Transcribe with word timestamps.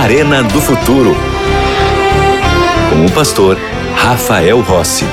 Arena 0.00 0.42
do 0.42 0.62
Futuro. 0.62 1.10
Com 2.88 3.04
o 3.04 3.14
pastor 3.14 3.58
Rafael 3.94 4.58
Rossi. 4.62 5.04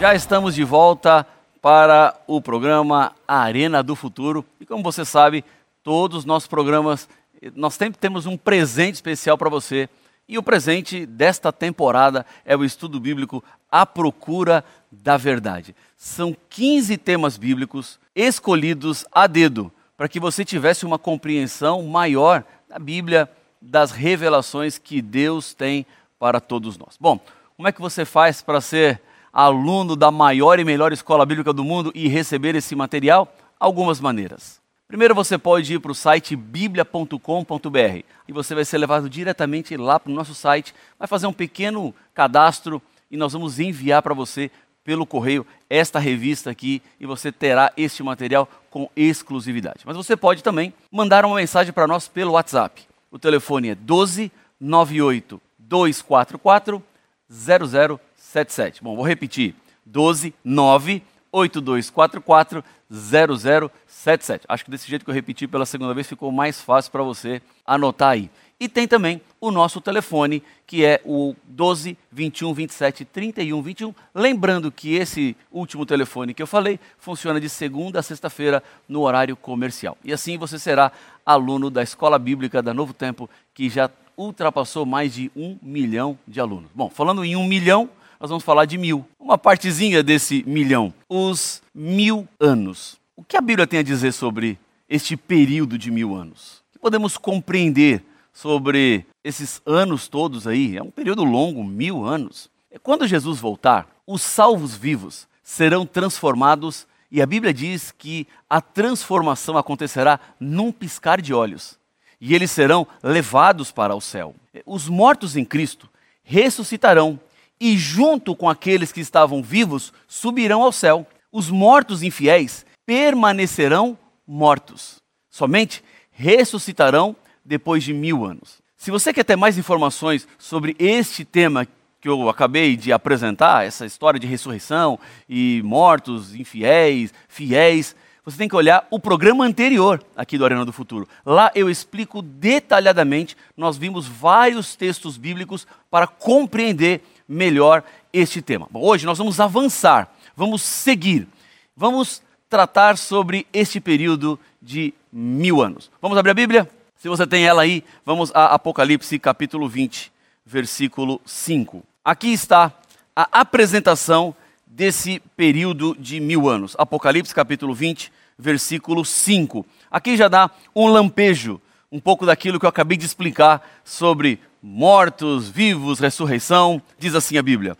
Já 0.00 0.14
estamos 0.14 0.54
de 0.54 0.64
volta 0.64 1.26
para 1.60 2.18
o 2.26 2.40
programa 2.40 3.12
Arena 3.28 3.82
do 3.82 3.94
Futuro. 3.94 4.46
E 4.58 4.64
como 4.64 4.82
você 4.82 5.04
sabe, 5.04 5.44
todos 5.82 6.20
os 6.20 6.24
nossos 6.24 6.48
programas, 6.48 7.06
nós 7.54 7.74
sempre 7.74 8.00
temos 8.00 8.24
um 8.24 8.34
presente 8.34 8.94
especial 8.94 9.36
para 9.36 9.50
você. 9.50 9.90
E 10.30 10.38
o 10.38 10.44
presente 10.44 11.04
desta 11.04 11.52
temporada 11.52 12.24
é 12.44 12.56
o 12.56 12.64
estudo 12.64 13.00
bíblico 13.00 13.42
A 13.68 13.84
Procura 13.84 14.64
da 14.88 15.16
Verdade. 15.16 15.74
São 15.96 16.36
15 16.48 16.96
temas 16.98 17.36
bíblicos 17.36 17.98
escolhidos 18.14 19.04
a 19.10 19.26
dedo 19.26 19.72
para 19.96 20.08
que 20.08 20.20
você 20.20 20.44
tivesse 20.44 20.86
uma 20.86 21.00
compreensão 21.00 21.82
maior 21.82 22.44
da 22.68 22.78
Bíblia, 22.78 23.28
das 23.60 23.90
revelações 23.90 24.78
que 24.78 25.02
Deus 25.02 25.52
tem 25.52 25.84
para 26.16 26.40
todos 26.40 26.78
nós. 26.78 26.96
Bom, 26.96 27.18
como 27.56 27.66
é 27.66 27.72
que 27.72 27.80
você 27.80 28.04
faz 28.04 28.40
para 28.40 28.60
ser 28.60 29.02
aluno 29.32 29.96
da 29.96 30.12
maior 30.12 30.60
e 30.60 30.64
melhor 30.64 30.92
escola 30.92 31.26
bíblica 31.26 31.52
do 31.52 31.64
mundo 31.64 31.90
e 31.92 32.06
receber 32.06 32.54
esse 32.54 32.76
material? 32.76 33.34
Algumas 33.58 33.98
maneiras. 33.98 34.59
Primeiro 34.90 35.14
você 35.14 35.38
pode 35.38 35.72
ir 35.72 35.78
para 35.78 35.92
o 35.92 35.94
site 35.94 36.34
biblia.com.br 36.34 38.02
e 38.26 38.32
você 38.32 38.56
vai 38.56 38.64
ser 38.64 38.76
levado 38.76 39.08
diretamente 39.08 39.76
lá 39.76 40.00
para 40.00 40.10
o 40.10 40.14
nosso 40.14 40.34
site, 40.34 40.74
vai 40.98 41.06
fazer 41.06 41.28
um 41.28 41.32
pequeno 41.32 41.94
cadastro 42.12 42.82
e 43.08 43.16
nós 43.16 43.32
vamos 43.32 43.60
enviar 43.60 44.02
para 44.02 44.14
você 44.14 44.50
pelo 44.82 45.06
correio 45.06 45.46
esta 45.70 46.00
revista 46.00 46.50
aqui 46.50 46.82
e 46.98 47.06
você 47.06 47.30
terá 47.30 47.72
este 47.76 48.02
material 48.02 48.48
com 48.68 48.90
exclusividade. 48.96 49.82
Mas 49.84 49.96
você 49.96 50.16
pode 50.16 50.42
também 50.42 50.74
mandar 50.90 51.24
uma 51.24 51.36
mensagem 51.36 51.72
para 51.72 51.86
nós 51.86 52.08
pelo 52.08 52.32
WhatsApp. 52.32 52.82
O 53.12 53.18
telefone 53.18 53.68
é 53.68 53.74
12 53.76 54.32
98 54.58 55.40
244 55.56 56.82
0077. 57.30 58.82
Bom, 58.82 58.96
vou 58.96 59.06
repetir. 59.06 59.54
12 59.86 60.34
9 60.42 61.00
8244 61.32 62.64
0077. 62.90 64.44
Acho 64.48 64.64
que 64.64 64.70
desse 64.70 64.88
jeito 64.88 65.04
que 65.04 65.10
eu 65.10 65.14
repeti 65.14 65.46
pela 65.46 65.64
segunda 65.64 65.94
vez 65.94 66.06
ficou 66.06 66.32
mais 66.32 66.60
fácil 66.60 66.90
para 66.90 67.02
você 67.02 67.40
anotar 67.64 68.10
aí. 68.10 68.30
E 68.58 68.68
tem 68.68 68.86
também 68.86 69.22
o 69.40 69.50
nosso 69.50 69.80
telefone, 69.80 70.42
que 70.66 70.84
é 70.84 71.00
o 71.02 71.34
12 71.44 71.96
21 72.12 72.52
27 72.52 73.04
31 73.06 73.62
21. 73.62 73.94
Lembrando 74.14 74.70
que 74.70 74.96
esse 74.96 75.34
último 75.50 75.86
telefone 75.86 76.34
que 76.34 76.42
eu 76.42 76.46
falei 76.46 76.78
funciona 76.98 77.40
de 77.40 77.48
segunda 77.48 78.00
a 78.00 78.02
sexta-feira 78.02 78.62
no 78.86 79.00
horário 79.00 79.34
comercial. 79.34 79.96
E 80.04 80.12
assim 80.12 80.36
você 80.36 80.58
será 80.58 80.92
aluno 81.24 81.70
da 81.70 81.82
Escola 81.82 82.18
Bíblica 82.18 82.60
da 82.62 82.74
Novo 82.74 82.92
Tempo, 82.92 83.30
que 83.54 83.70
já 83.70 83.88
ultrapassou 84.14 84.84
mais 84.84 85.14
de 85.14 85.30
um 85.34 85.56
milhão 85.62 86.18
de 86.28 86.38
alunos. 86.38 86.70
Bom, 86.74 86.90
falando 86.90 87.24
em 87.24 87.36
um 87.36 87.46
milhão, 87.46 87.88
nós 88.20 88.28
vamos 88.28 88.44
falar 88.44 88.66
de 88.66 88.76
mil. 88.76 89.06
Uma 89.18 89.38
partezinha 89.38 90.02
desse 90.02 90.44
milhão. 90.46 90.92
Os 91.08 91.62
mil 91.74 92.28
anos. 92.38 93.00
O 93.16 93.24
que 93.24 93.34
a 93.34 93.40
Bíblia 93.40 93.66
tem 93.66 93.78
a 93.78 93.82
dizer 93.82 94.12
sobre 94.12 94.58
este 94.86 95.16
período 95.16 95.78
de 95.78 95.90
mil 95.90 96.14
anos? 96.14 96.62
O 96.68 96.72
que 96.72 96.78
podemos 96.78 97.16
compreender 97.16 98.04
sobre 98.30 99.06
esses 99.24 99.62
anos 99.64 100.06
todos 100.06 100.46
aí? 100.46 100.76
É 100.76 100.82
um 100.82 100.90
período 100.90 101.24
longo, 101.24 101.64
mil 101.64 102.04
anos. 102.04 102.50
É 102.70 102.78
quando 102.78 103.08
Jesus 103.08 103.40
voltar, 103.40 103.88
os 104.06 104.20
salvos 104.20 104.76
vivos 104.76 105.26
serão 105.42 105.86
transformados 105.86 106.86
e 107.10 107.22
a 107.22 107.26
Bíblia 107.26 107.54
diz 107.54 107.90
que 107.90 108.28
a 108.50 108.60
transformação 108.60 109.56
acontecerá 109.56 110.20
num 110.38 110.70
piscar 110.70 111.22
de 111.22 111.32
olhos 111.32 111.78
e 112.20 112.34
eles 112.34 112.50
serão 112.50 112.86
levados 113.02 113.72
para 113.72 113.94
o 113.94 114.00
céu. 114.00 114.34
Os 114.66 114.90
mortos 114.90 115.36
em 115.38 115.44
Cristo 115.44 115.88
ressuscitarão 116.22 117.18
e 117.60 117.76
junto 117.76 118.34
com 118.34 118.48
aqueles 118.48 118.90
que 118.90 119.00
estavam 119.00 119.42
vivos 119.42 119.92
subirão 120.08 120.62
ao 120.62 120.72
céu. 120.72 121.06
Os 121.30 121.50
mortos 121.50 122.02
infiéis 122.02 122.64
permanecerão 122.86 123.98
mortos. 124.26 124.96
Somente 125.30 125.84
ressuscitarão 126.10 127.14
depois 127.44 127.84
de 127.84 127.92
mil 127.92 128.24
anos. 128.24 128.58
Se 128.76 128.90
você 128.90 129.12
quer 129.12 129.24
ter 129.24 129.36
mais 129.36 129.58
informações 129.58 130.26
sobre 130.38 130.74
este 130.78 131.24
tema 131.24 131.66
que 132.00 132.08
eu 132.08 132.30
acabei 132.30 132.76
de 132.76 132.92
apresentar, 132.92 133.66
essa 133.66 133.84
história 133.84 134.18
de 134.18 134.26
ressurreição 134.26 134.98
e 135.28 135.60
mortos, 135.62 136.34
infiéis, 136.34 137.12
fiéis, 137.28 137.94
você 138.24 138.38
tem 138.38 138.48
que 138.48 138.56
olhar 138.56 138.86
o 138.90 138.98
programa 138.98 139.44
anterior 139.44 140.02
aqui 140.16 140.38
do 140.38 140.44
Arena 140.44 140.64
do 140.64 140.72
Futuro. 140.72 141.08
Lá 141.24 141.50
eu 141.54 141.68
explico 141.68 142.22
detalhadamente, 142.22 143.36
nós 143.56 143.76
vimos 143.76 144.06
vários 144.06 144.76
textos 144.76 145.16
bíblicos 145.16 145.66
para 145.90 146.06
compreender 146.06 147.02
melhor 147.30 147.84
este 148.12 148.42
tema. 148.42 148.66
Bom, 148.68 148.82
hoje 148.82 149.06
nós 149.06 149.16
vamos 149.16 149.38
avançar, 149.38 150.12
vamos 150.36 150.62
seguir, 150.62 151.28
vamos 151.76 152.20
tratar 152.48 152.98
sobre 152.98 153.46
este 153.52 153.80
período 153.80 154.36
de 154.60 154.92
mil 155.12 155.62
anos. 155.62 155.88
Vamos 156.02 156.18
abrir 156.18 156.32
a 156.32 156.34
Bíblia? 156.34 156.68
Se 156.96 157.08
você 157.08 157.24
tem 157.24 157.46
ela 157.46 157.62
aí, 157.62 157.84
vamos 158.04 158.32
a 158.34 158.46
Apocalipse 158.46 159.16
capítulo 159.20 159.68
20, 159.68 160.10
versículo 160.44 161.20
5. 161.24 161.84
Aqui 162.04 162.32
está 162.32 162.72
a 163.14 163.40
apresentação 163.40 164.34
desse 164.66 165.20
período 165.36 165.96
de 165.98 166.18
mil 166.18 166.48
anos. 166.48 166.74
Apocalipse 166.76 167.32
capítulo 167.32 167.72
20, 167.72 168.12
versículo 168.36 169.04
5. 169.04 169.64
Aqui 169.88 170.16
já 170.16 170.26
dá 170.26 170.50
um 170.74 170.88
lampejo, 170.88 171.60
um 171.90 171.98
pouco 171.98 172.24
daquilo 172.24 172.58
que 172.58 172.64
eu 172.64 172.70
acabei 172.70 172.96
de 172.96 173.06
explicar 173.06 173.68
sobre 173.84 174.40
mortos, 174.62 175.48
vivos, 175.48 175.98
ressurreição, 175.98 176.80
diz 176.98 177.14
assim 177.14 177.36
a 177.36 177.42
Bíblia: 177.42 177.76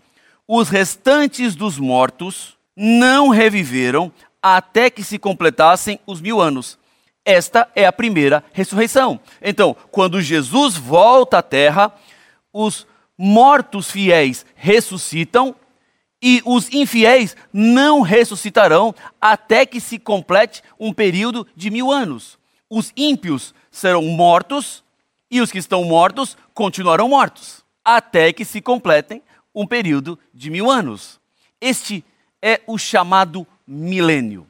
os 0.49 0.69
restantes 0.69 1.55
dos 1.55 1.79
mortos 1.79 2.57
não 2.77 3.29
reviveram 3.29 4.13
até 4.43 4.91
que 4.91 5.05
se 5.05 5.19
completassem 5.19 6.01
os 6.07 6.21
mil 6.21 6.41
anos. 6.41 6.79
Esta 7.25 7.69
é 7.77 7.85
a 7.85 7.93
primeira 7.93 8.43
ressurreição. 8.53 9.21
Então, 9.43 9.77
quando 9.91 10.23
Jesus 10.23 10.77
volta 10.77 11.39
à 11.39 11.43
terra, 11.43 11.93
os 12.53 12.87
mortos 13.17 13.91
fiéis 13.91 14.47
ressuscitam 14.55 15.55
e 16.23 16.43
os 16.45 16.73
infiéis 16.73 17.37
não 17.53 18.01
ressuscitarão 18.01 18.95
até 19.21 19.65
que 19.65 19.81
se 19.81 19.99
complete 19.99 20.63
um 20.79 20.93
período 20.93 21.47
de 21.55 21.71
mil 21.71 21.93
anos. 21.93 22.40
Os 22.71 22.93
ímpios 22.97 23.53
serão 23.69 24.03
mortos 24.03 24.85
e 25.29 25.41
os 25.41 25.51
que 25.51 25.59
estão 25.59 25.83
mortos 25.83 26.37
continuarão 26.55 27.09
mortos, 27.09 27.65
até 27.85 28.33
que 28.33 28.45
se 28.45 28.61
completem 28.61 29.21
um 29.53 29.67
período 29.67 30.17
de 30.33 30.51
mil 30.51 30.71
anos. 30.71 31.19
Este 31.61 32.05
é 32.41 32.61
o 32.69 32.79
chamado 32.79 33.45
milênio. 33.67 34.47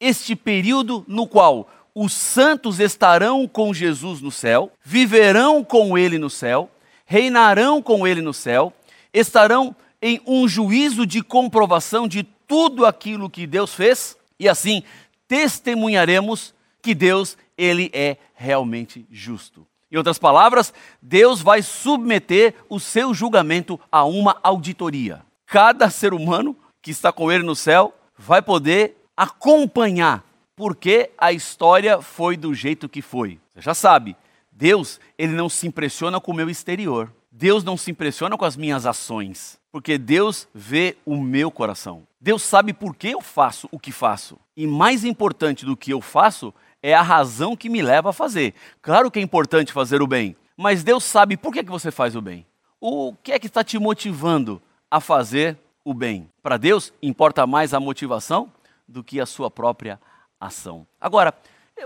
Este 0.00 0.34
período 0.34 1.04
no 1.06 1.28
qual 1.28 1.70
os 1.94 2.12
santos 2.12 2.80
estarão 2.80 3.46
com 3.46 3.72
Jesus 3.72 4.20
no 4.20 4.32
céu, 4.32 4.72
viverão 4.82 5.62
com 5.62 5.96
ele 5.96 6.18
no 6.18 6.30
céu, 6.30 6.68
reinarão 7.06 7.80
com 7.80 8.06
ele 8.06 8.20
no 8.20 8.34
céu, 8.34 8.72
estarão 9.12 9.76
em 10.02 10.20
um 10.26 10.48
juízo 10.48 11.06
de 11.06 11.22
comprovação 11.22 12.08
de 12.08 12.24
tudo 12.48 12.84
aquilo 12.84 13.30
que 13.30 13.46
Deus 13.46 13.74
fez, 13.74 14.16
e 14.38 14.48
assim 14.48 14.82
testemunharemos 15.28 16.54
que 16.82 16.94
Deus 16.94 17.36
ele 17.62 17.90
é 17.92 18.16
realmente 18.34 19.06
justo. 19.10 19.66
Em 19.90 19.96
outras 19.96 20.18
palavras, 20.18 20.72
Deus 21.02 21.42
vai 21.42 21.62
submeter 21.62 22.54
o 22.68 22.78
seu 22.78 23.12
julgamento 23.12 23.78
a 23.90 24.04
uma 24.04 24.38
auditoria. 24.42 25.22
Cada 25.46 25.90
ser 25.90 26.14
humano 26.14 26.56
que 26.80 26.90
está 26.90 27.12
com 27.12 27.30
ele 27.30 27.42
no 27.42 27.56
céu 27.56 27.92
vai 28.16 28.40
poder 28.40 28.96
acompanhar 29.16 30.24
porque 30.60 31.10
a 31.16 31.32
história 31.32 32.02
foi 32.02 32.36
do 32.36 32.52
jeito 32.52 32.86
que 32.86 33.00
foi. 33.00 33.40
Você 33.54 33.62
já 33.62 33.72
sabe, 33.72 34.14
Deus, 34.52 35.00
ele 35.16 35.32
não 35.32 35.48
se 35.48 35.66
impressiona 35.66 36.20
com 36.20 36.32
o 36.32 36.34
meu 36.34 36.50
exterior. 36.50 37.10
Deus 37.32 37.64
não 37.64 37.78
se 37.78 37.90
impressiona 37.90 38.36
com 38.36 38.44
as 38.44 38.58
minhas 38.58 38.84
ações, 38.84 39.58
porque 39.72 39.96
Deus 39.96 40.46
vê 40.54 40.98
o 41.06 41.16
meu 41.16 41.50
coração. 41.50 42.02
Deus 42.20 42.42
sabe 42.42 42.74
por 42.74 42.94
que 42.94 43.08
eu 43.08 43.22
faço 43.22 43.68
o 43.72 43.78
que 43.78 43.90
faço. 43.90 44.38
E 44.54 44.66
mais 44.66 45.02
importante 45.02 45.64
do 45.64 45.74
que 45.74 45.90
eu 45.90 46.02
faço 46.02 46.52
é 46.82 46.94
a 46.94 47.02
razão 47.02 47.56
que 47.56 47.68
me 47.68 47.82
leva 47.82 48.10
a 48.10 48.12
fazer. 48.12 48.54
Claro 48.80 49.10
que 49.10 49.18
é 49.18 49.22
importante 49.22 49.72
fazer 49.72 50.02
o 50.02 50.06
bem, 50.06 50.36
mas 50.56 50.82
Deus 50.82 51.04
sabe 51.04 51.36
por 51.36 51.52
que, 51.52 51.64
que 51.64 51.70
você 51.70 51.90
faz 51.90 52.16
o 52.16 52.20
bem. 52.20 52.46
O 52.80 53.14
que 53.22 53.32
é 53.32 53.38
que 53.38 53.46
está 53.46 53.62
te 53.62 53.78
motivando 53.78 54.60
a 54.90 55.00
fazer 55.00 55.58
o 55.84 55.92
bem? 55.92 56.28
Para 56.42 56.56
Deus, 56.56 56.92
importa 57.02 57.46
mais 57.46 57.74
a 57.74 57.80
motivação 57.80 58.50
do 58.88 59.04
que 59.04 59.20
a 59.20 59.26
sua 59.26 59.50
própria 59.50 60.00
ação. 60.40 60.86
Agora, 61.00 61.34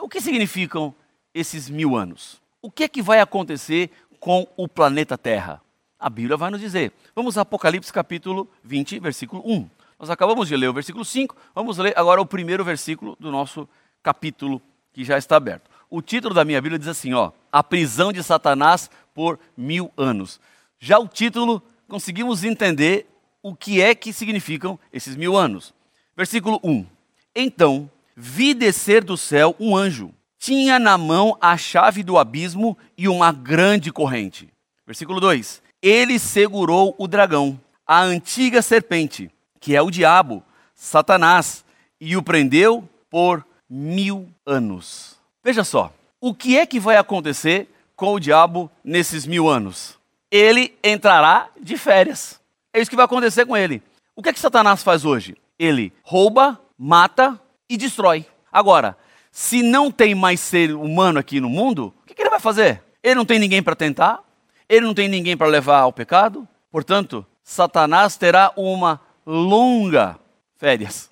o 0.01 0.09
que 0.09 0.21
significam 0.21 0.95
esses 1.35 1.69
mil 1.69 1.97
anos? 1.97 2.41
O 2.63 2.71
que 2.71 2.85
é 2.85 2.89
que 2.89 3.03
vai 3.03 3.21
acontecer 3.21 3.91
com 4.21 4.47
o 4.57 4.69
planeta 4.69 5.19
Terra? 5.19 5.61
A 5.99 6.09
Bíblia 6.09 6.37
vai 6.37 6.51
nos 6.51 6.61
dizer. 6.61 6.93
Vamos 7.15 7.37
a 7.37 7.43
Apocalipse 7.43 7.93
capítulo 7.93 8.49
20, 8.63 9.01
versículo 9.01 9.43
1. 9.45 9.69
Nós 9.99 10.11
acabamos 10.11 10.49
de 10.49 10.57
ler 10.57 10.69
o 10.69 10.73
versículo 10.73 11.05
5, 11.05 11.37
vamos 11.55 11.79
ler 11.79 11.97
agora 11.97 12.21
o 12.21 12.27
primeiro 12.27 12.65
versículo 12.65 13.17
do 13.19 13.31
nosso 13.31 13.69
capítulo 14.03 14.61
que 14.95 15.05
já 15.05 15.19
está 15.19 15.37
aberto. 15.37 15.69
O 15.91 16.01
título 16.01 16.35
da 16.35 16.45
minha 16.45 16.63
Bíblia 16.63 16.79
diz 16.79 16.89
assim: 16.89 17.13
ó, 17.13 17.33
A 17.53 17.63
prisão 17.63 18.13
de 18.13 18.23
Satanás 18.23 18.89
por 19.13 19.39
mil 19.57 19.93
anos. 19.97 20.41
Já 20.79 20.99
o 20.99 21.07
título, 21.07 21.63
conseguimos 21.87 22.43
entender 22.45 23.07
o 23.43 23.55
que 23.55 23.83
é 23.83 23.95
que 23.95 24.13
significam 24.13 24.79
esses 24.93 25.17
mil 25.17 25.37
anos. 25.37 25.75
Versículo 26.17 26.59
1: 26.65 26.87
Então 27.35 27.91
vi 28.17 28.55
descer 28.55 29.05
do 29.05 29.17
céu 29.17 29.55
um 29.61 29.77
anjo. 29.77 30.15
Tinha 30.39 30.79
na 30.79 30.97
mão 30.97 31.37
a 31.41 31.57
chave 31.57 32.03
do 32.03 32.19
abismo 32.19 32.77
e 32.97 33.09
uma 33.09 33.33
grande 33.33 33.93
corrente. 33.93 34.49
Versículo 34.87 35.21
2: 35.21 35.63
Ele 35.83 36.19
segurou 36.19 36.95
o 36.99 37.09
dragão, 37.09 37.61
a 37.87 38.01
antiga 38.03 38.63
serpente, 38.63 39.31
que 39.61 39.75
é 39.75 39.83
o 39.83 39.91
diabo, 39.91 40.43
Satanás, 40.75 41.65
e 42.01 42.17
o 42.17 42.23
prendeu 42.23 42.89
por 43.09 43.47
mil 43.69 44.29
anos. 44.47 45.17
Veja 45.43 45.65
só, 45.65 45.93
o 46.21 46.35
que 46.35 46.57
é 46.57 46.67
que 46.67 46.81
vai 46.81 46.97
acontecer 46.97 47.69
com 47.95 48.15
o 48.15 48.21
diabo 48.21 48.71
nesses 48.83 49.27
mil 49.27 49.49
anos? 49.49 49.99
Ele 50.31 50.77
entrará 50.83 51.49
de 51.61 51.77
férias. 51.77 52.41
É 52.73 52.81
isso 52.81 52.91
que 52.91 52.97
vai 52.97 53.05
acontecer 53.05 53.47
com 53.47 53.57
ele. 53.57 53.83
O 54.17 54.23
que 54.23 54.31
é 54.31 54.33
que 54.33 54.41
Satanás 54.41 54.83
faz 54.83 55.05
hoje? 55.05 55.37
Ele 55.59 55.93
rouba, 56.03 56.61
mata 56.79 57.39
e 57.69 57.77
destrói. 57.77 58.27
Agora, 58.51 58.97
se 59.31 59.63
não 59.63 59.91
tem 59.91 60.15
mais 60.15 60.41
ser 60.41 60.73
humano 60.75 61.19
aqui 61.19 61.41
no 61.41 61.49
mundo, 61.49 61.93
o 62.03 62.07
que, 62.07 62.15
que 62.15 62.23
ele 62.23 62.31
vai 62.31 62.41
fazer? 62.41 62.83
Ele 63.03 63.17
não 63.17 63.25
tem 63.25 63.39
ninguém 63.39 63.63
para 63.63 63.77
tentar, 63.77 64.21
ele 64.69 64.87
não 64.87 64.95
tem 64.95 65.09
ninguém 65.09 65.37
para 65.37 65.47
levar 65.47 65.81
ao 65.81 65.93
pecado. 65.93 66.49
Portanto, 66.71 67.27
Satanás 67.43 68.17
terá 68.17 68.53
uma 68.57 69.01
longa 69.27 70.19
férias, 70.57 71.11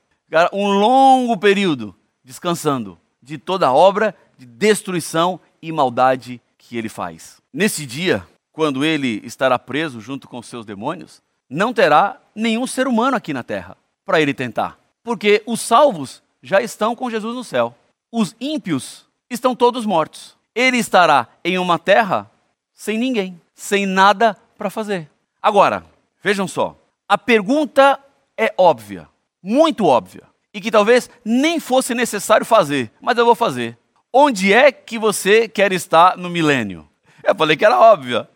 um 0.52 0.68
longo 0.68 1.36
período 1.36 1.94
descansando 2.24 2.98
de 3.22 3.38
toda 3.38 3.72
obra 3.72 4.14
de 4.36 4.46
destruição 4.46 5.38
e 5.60 5.70
maldade 5.70 6.40
que 6.58 6.76
ele 6.76 6.88
faz. 6.88 7.40
Nesse 7.52 7.86
dia, 7.86 8.26
quando 8.52 8.84
ele 8.84 9.20
estará 9.24 9.58
preso 9.58 10.00
junto 10.00 10.28
com 10.28 10.42
seus 10.42 10.66
demônios, 10.66 11.22
não 11.48 11.72
terá 11.72 12.20
nenhum 12.34 12.66
ser 12.66 12.86
humano 12.86 13.16
aqui 13.16 13.32
na 13.32 13.42
terra 13.42 13.76
para 14.04 14.20
ele 14.20 14.34
tentar, 14.34 14.78
porque 15.02 15.42
os 15.46 15.60
salvos 15.60 16.22
já 16.42 16.60
estão 16.60 16.96
com 16.96 17.10
Jesus 17.10 17.36
no 17.36 17.44
céu. 17.44 17.74
Os 18.10 18.34
ímpios 18.40 19.06
estão 19.30 19.54
todos 19.54 19.86
mortos. 19.86 20.36
Ele 20.54 20.76
estará 20.76 21.28
em 21.44 21.58
uma 21.58 21.78
terra 21.78 22.30
sem 22.74 22.98
ninguém, 22.98 23.40
sem 23.54 23.86
nada 23.86 24.36
para 24.58 24.68
fazer. 24.68 25.08
Agora, 25.40 25.84
vejam 26.22 26.48
só, 26.48 26.76
a 27.08 27.16
pergunta 27.16 27.98
é 28.36 28.52
óbvia, 28.58 29.08
muito 29.42 29.86
óbvia, 29.86 30.24
e 30.52 30.60
que 30.60 30.70
talvez 30.70 31.08
nem 31.24 31.58
fosse 31.58 31.94
necessário 31.94 32.44
fazer, 32.44 32.90
mas 33.00 33.16
eu 33.16 33.24
vou 33.24 33.34
fazer. 33.34 33.78
Onde 34.12 34.52
é 34.52 34.70
que 34.70 34.98
você 34.98 35.48
quer 35.48 35.72
estar 35.72 36.16
no 36.18 36.28
milênio? 36.28 36.86
Eu 37.24 37.34
falei 37.34 37.56
que 37.56 37.64
era 37.64 37.80
óbvia. 37.80 38.28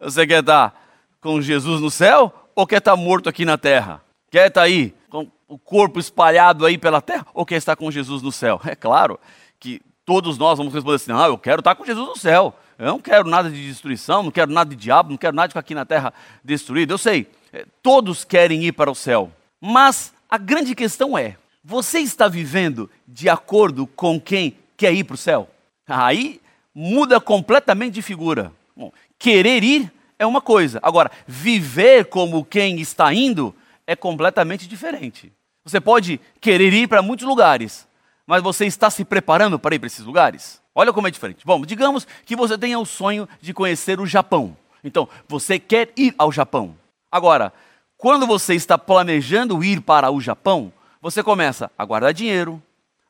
Você 0.00 0.26
quer 0.26 0.40
estar 0.40 0.74
com 1.20 1.40
Jesus 1.40 1.80
no 1.80 1.90
céu 1.90 2.32
ou 2.56 2.66
quer 2.66 2.78
estar 2.78 2.96
morto 2.96 3.28
aqui 3.28 3.44
na 3.44 3.56
terra? 3.56 4.02
Quer 4.30 4.48
estar 4.48 4.62
aí 4.62 4.92
com 5.08 5.30
o 5.46 5.58
corpo 5.58 6.00
espalhado 6.00 6.66
aí 6.66 6.76
pela 6.76 7.00
terra 7.00 7.26
ou 7.32 7.46
quer 7.46 7.56
estar 7.56 7.76
com 7.76 7.90
Jesus 7.90 8.22
no 8.22 8.32
céu? 8.32 8.60
É 8.64 8.74
claro 8.74 9.20
que 9.60 9.80
todos 10.04 10.36
nós 10.38 10.58
vamos 10.58 10.74
responder 10.74 10.96
assim: 10.96 11.12
ah, 11.12 11.28
eu 11.28 11.38
quero 11.38 11.60
estar 11.60 11.74
com 11.76 11.84
Jesus 11.84 12.08
no 12.08 12.16
céu. 12.16 12.54
Eu 12.78 12.86
não 12.86 12.98
quero 12.98 13.28
nada 13.28 13.48
de 13.48 13.68
destruição, 13.68 14.24
não 14.24 14.30
quero 14.32 14.50
nada 14.50 14.70
de 14.70 14.76
diabo, 14.76 15.10
não 15.10 15.16
quero 15.16 15.36
nada 15.36 15.48
de 15.48 15.52
ficar 15.52 15.60
aqui 15.60 15.74
na 15.74 15.84
terra 15.84 16.12
destruído. 16.42 16.92
Eu 16.92 16.98
sei, 16.98 17.30
é, 17.52 17.64
todos 17.80 18.24
querem 18.24 18.64
ir 18.64 18.72
para 18.72 18.90
o 18.90 18.94
céu. 18.94 19.30
Mas 19.60 20.12
a 20.28 20.36
grande 20.36 20.74
questão 20.74 21.16
é: 21.16 21.36
você 21.64 22.00
está 22.00 22.28
vivendo 22.28 22.90
de 23.06 23.28
acordo 23.28 23.86
com 23.86 24.20
quem 24.20 24.56
quer 24.76 24.92
ir 24.92 25.04
para 25.04 25.14
o 25.14 25.18
céu? 25.18 25.48
Aí 25.86 26.40
muda 26.74 27.20
completamente 27.20 27.94
de 27.94 28.02
figura. 28.02 28.52
Bom, 28.76 28.92
querer 29.18 29.62
ir 29.62 29.92
é 30.18 30.26
uma 30.26 30.40
coisa, 30.40 30.78
agora, 30.82 31.10
viver 31.26 32.04
como 32.06 32.44
quem 32.44 32.80
está 32.80 33.12
indo 33.12 33.54
é 33.86 33.96
completamente 33.96 34.68
diferente. 34.68 35.32
Você 35.64 35.80
pode 35.80 36.20
querer 36.40 36.72
ir 36.72 36.88
para 36.88 37.02
muitos 37.02 37.26
lugares, 37.26 37.88
mas 38.26 38.42
você 38.42 38.66
está 38.66 38.88
se 38.88 39.04
preparando 39.04 39.58
para 39.58 39.74
ir 39.74 39.78
para 39.78 39.88
esses 39.88 40.04
lugares? 40.04 40.62
Olha 40.74 40.92
como 40.92 41.08
é 41.08 41.10
diferente. 41.10 41.44
Bom, 41.44 41.66
digamos 41.66 42.06
que 42.24 42.36
você 42.36 42.56
tenha 42.56 42.78
o 42.78 42.86
sonho 42.86 43.28
de 43.40 43.52
conhecer 43.52 44.00
o 44.00 44.06
Japão. 44.06 44.56
Então, 44.82 45.08
você 45.28 45.58
quer 45.58 45.92
ir 45.96 46.14
ao 46.16 46.32
Japão. 46.32 46.76
Agora, 47.10 47.52
quando 47.96 48.26
você 48.26 48.54
está 48.54 48.78
planejando 48.78 49.62
ir 49.62 49.80
para 49.80 50.10
o 50.10 50.20
Japão, 50.20 50.72
você 51.02 51.20
começa 51.20 51.68
a 51.76 51.84
guardar 51.84 52.14
dinheiro, 52.14 52.62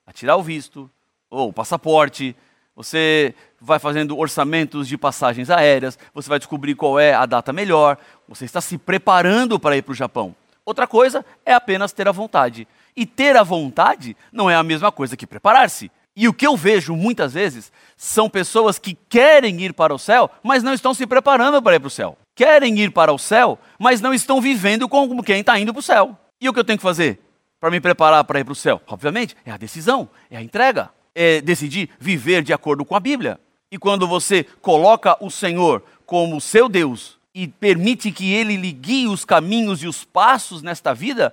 a 0.06 0.12
tirar 0.15 0.37
o 0.37 0.43
visto 0.43 0.91
ou 1.31 1.50
o 1.50 1.53
passaporte, 1.53 2.35
você 2.75 3.35
vai 3.61 3.79
fazendo 3.79 4.19
orçamentos 4.19 4.89
de 4.89 4.97
passagens 4.97 5.50
aéreas, 5.50 5.99
você 6.15 6.27
vai 6.27 6.39
descobrir 6.39 6.75
qual 6.75 6.99
é 6.99 7.12
a 7.12 7.27
data 7.27 7.53
melhor, 7.53 7.99
você 8.27 8.47
está 8.47 8.62
se 8.62 8.79
preparando 8.79 9.61
para 9.61 9.77
ir 9.77 9.83
para 9.83 9.93
o 9.93 9.94
Japão. 9.94 10.35
Outra 10.65 10.87
coisa 10.87 11.23
é 11.44 11.53
apenas 11.53 11.93
ter 11.93 12.09
a 12.09 12.12
vontade. 12.12 12.67
E 12.97 13.05
ter 13.05 13.37
a 13.37 13.43
vontade 13.43 14.17
não 14.33 14.49
é 14.49 14.55
a 14.55 14.62
mesma 14.62 14.91
coisa 14.91 15.15
que 15.15 15.27
preparar-se. 15.27 15.91
E 16.17 16.27
o 16.27 16.33
que 16.33 16.47
eu 16.47 16.56
vejo 16.56 16.97
muitas 16.97 17.35
vezes 17.35 17.71
são 17.95 18.29
pessoas 18.29 18.79
que 18.79 18.95
querem 19.09 19.61
ir 19.61 19.75
para 19.75 19.95
o 19.95 19.99
céu, 19.99 20.31
mas 20.43 20.62
não 20.62 20.73
estão 20.73 20.95
se 20.95 21.06
preparando 21.06 21.61
para 21.61 21.77
ir 21.77 21.81
para 21.81 21.88
o 21.88 21.91
céu. 21.91 22.17
Querem 22.35 22.79
ir 22.81 22.91
para 22.91 23.12
o 23.12 23.19
céu, 23.19 23.59
mas 23.79 24.00
não 24.00 24.15
estão 24.15 24.41
vivendo 24.41 24.88
como 24.88 25.23
quem 25.23 25.41
está 25.41 25.59
indo 25.59 25.75
para 25.75 25.81
o 25.81 25.83
céu. 25.83 26.17
E 26.41 26.49
o 26.49 26.55
que 26.55 26.59
eu 26.59 26.65
tenho 26.65 26.79
que 26.79 26.83
fazer 26.83 27.21
para 27.62 27.70
me 27.70 27.81
preparar 27.81 28.25
para 28.25 28.41
ir 28.41 28.44
para 28.44 28.50
o 28.50 28.56
céu? 28.56 28.82
Obviamente, 28.88 29.37
é 29.47 29.53
a 29.53 29.56
decisão, 29.56 30.11
é 30.29 30.37
a 30.37 30.43
entrega, 30.43 30.91
é 31.14 31.41
decidir 31.41 31.91
viver 32.00 32.43
de 32.43 32.53
acordo 32.53 32.85
com 32.85 32.97
a 32.97 32.99
Bíblia. 32.99 33.38
E 33.70 33.79
quando 33.79 34.09
você 34.09 34.43
coloca 34.61 35.17
o 35.25 35.31
Senhor 35.31 35.81
como 36.05 36.41
seu 36.41 36.69
Deus 36.69 37.19
e 37.32 37.47
permite 37.47 38.11
que 38.11 38.32
ele 38.32 38.56
lhe 38.56 38.73
guie 38.73 39.06
os 39.06 39.25
caminhos 39.25 39.81
e 39.81 39.87
os 39.87 40.03
passos 40.03 40.61
nesta 40.61 40.93
vida, 40.93 41.32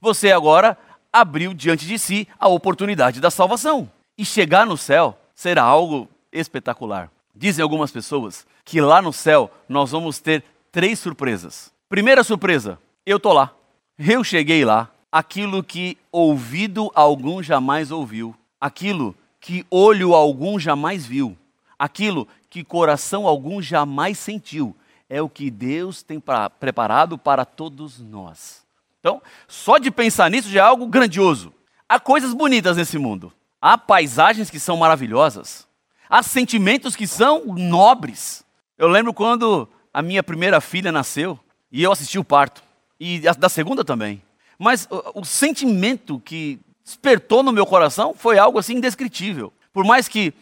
você 0.00 0.30
agora 0.30 0.78
abriu 1.12 1.52
diante 1.52 1.84
de 1.86 1.98
si 1.98 2.28
a 2.38 2.46
oportunidade 2.46 3.20
da 3.20 3.28
salvação. 3.28 3.90
E 4.16 4.24
chegar 4.24 4.64
no 4.64 4.76
céu 4.76 5.18
será 5.34 5.64
algo 5.64 6.08
espetacular. 6.32 7.10
Dizem 7.34 7.64
algumas 7.64 7.90
pessoas 7.90 8.46
que 8.64 8.80
lá 8.80 9.02
no 9.02 9.12
céu 9.12 9.50
nós 9.68 9.90
vamos 9.90 10.20
ter 10.20 10.44
três 10.70 11.00
surpresas. 11.00 11.72
Primeira 11.88 12.22
surpresa, 12.22 12.78
eu 13.04 13.18
tô 13.18 13.32
lá. 13.32 13.50
Eu 13.98 14.22
cheguei 14.22 14.64
lá. 14.64 14.93
Aquilo 15.14 15.62
que 15.62 15.96
ouvido 16.10 16.90
algum 16.92 17.40
jamais 17.40 17.92
ouviu, 17.92 18.34
aquilo 18.60 19.14
que 19.40 19.64
olho 19.70 20.12
algum 20.12 20.58
jamais 20.58 21.06
viu, 21.06 21.38
aquilo 21.78 22.26
que 22.50 22.64
coração 22.64 23.24
algum 23.24 23.62
jamais 23.62 24.18
sentiu, 24.18 24.74
é 25.08 25.22
o 25.22 25.28
que 25.28 25.52
Deus 25.52 26.02
tem 26.02 26.18
pra, 26.18 26.50
preparado 26.50 27.16
para 27.16 27.44
todos 27.44 28.00
nós. 28.00 28.64
Então, 28.98 29.22
só 29.46 29.78
de 29.78 29.88
pensar 29.88 30.28
nisso 30.28 30.50
já 30.50 30.62
é 30.62 30.64
algo 30.64 30.84
grandioso. 30.88 31.54
Há 31.88 32.00
coisas 32.00 32.34
bonitas 32.34 32.76
nesse 32.76 32.98
mundo. 32.98 33.32
Há 33.62 33.78
paisagens 33.78 34.50
que 34.50 34.58
são 34.58 34.76
maravilhosas. 34.76 35.64
Há 36.10 36.24
sentimentos 36.24 36.96
que 36.96 37.06
são 37.06 37.44
nobres. 37.54 38.44
Eu 38.76 38.88
lembro 38.88 39.14
quando 39.14 39.68
a 39.92 40.02
minha 40.02 40.24
primeira 40.24 40.60
filha 40.60 40.90
nasceu 40.90 41.38
e 41.70 41.84
eu 41.84 41.92
assisti 41.92 42.18
o 42.18 42.24
parto. 42.24 42.64
E 42.98 43.20
da 43.38 43.48
segunda 43.48 43.84
também. 43.84 44.20
Mas 44.58 44.86
o, 44.90 45.20
o 45.20 45.24
sentimento 45.24 46.20
que 46.20 46.60
despertou 46.84 47.42
no 47.42 47.52
meu 47.52 47.66
coração 47.66 48.14
foi 48.14 48.38
algo 48.38 48.58
assim 48.58 48.74
indescritível. 48.74 49.52
Por 49.72 49.84
mais 49.84 50.08
que 50.08 50.32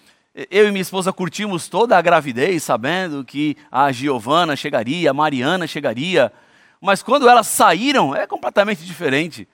eu 0.50 0.66
e 0.66 0.71
minha 0.71 0.83
esposa 0.83 1.12
curtimos 1.12 1.69
toda 1.69 1.97
a 1.97 2.02
gravidez, 2.02 2.62
sabendo 2.62 3.25
que 3.25 3.57
a 3.71 3.92
Giovana 3.92 4.57
chegaria, 4.57 5.11
a 5.11 5.14
Mariana 5.14 5.66
chegaria, 5.66 6.33
mas 6.81 7.02
quando 7.02 7.28
elas 7.28 7.47
saíram 7.47 8.14
é 8.14 8.26
completamente 8.26 8.85
diferente. 8.85 9.47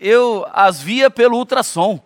Eu 0.00 0.46
as 0.52 0.82
via 0.82 1.10
pelo 1.10 1.38
ultrassom 1.38 2.00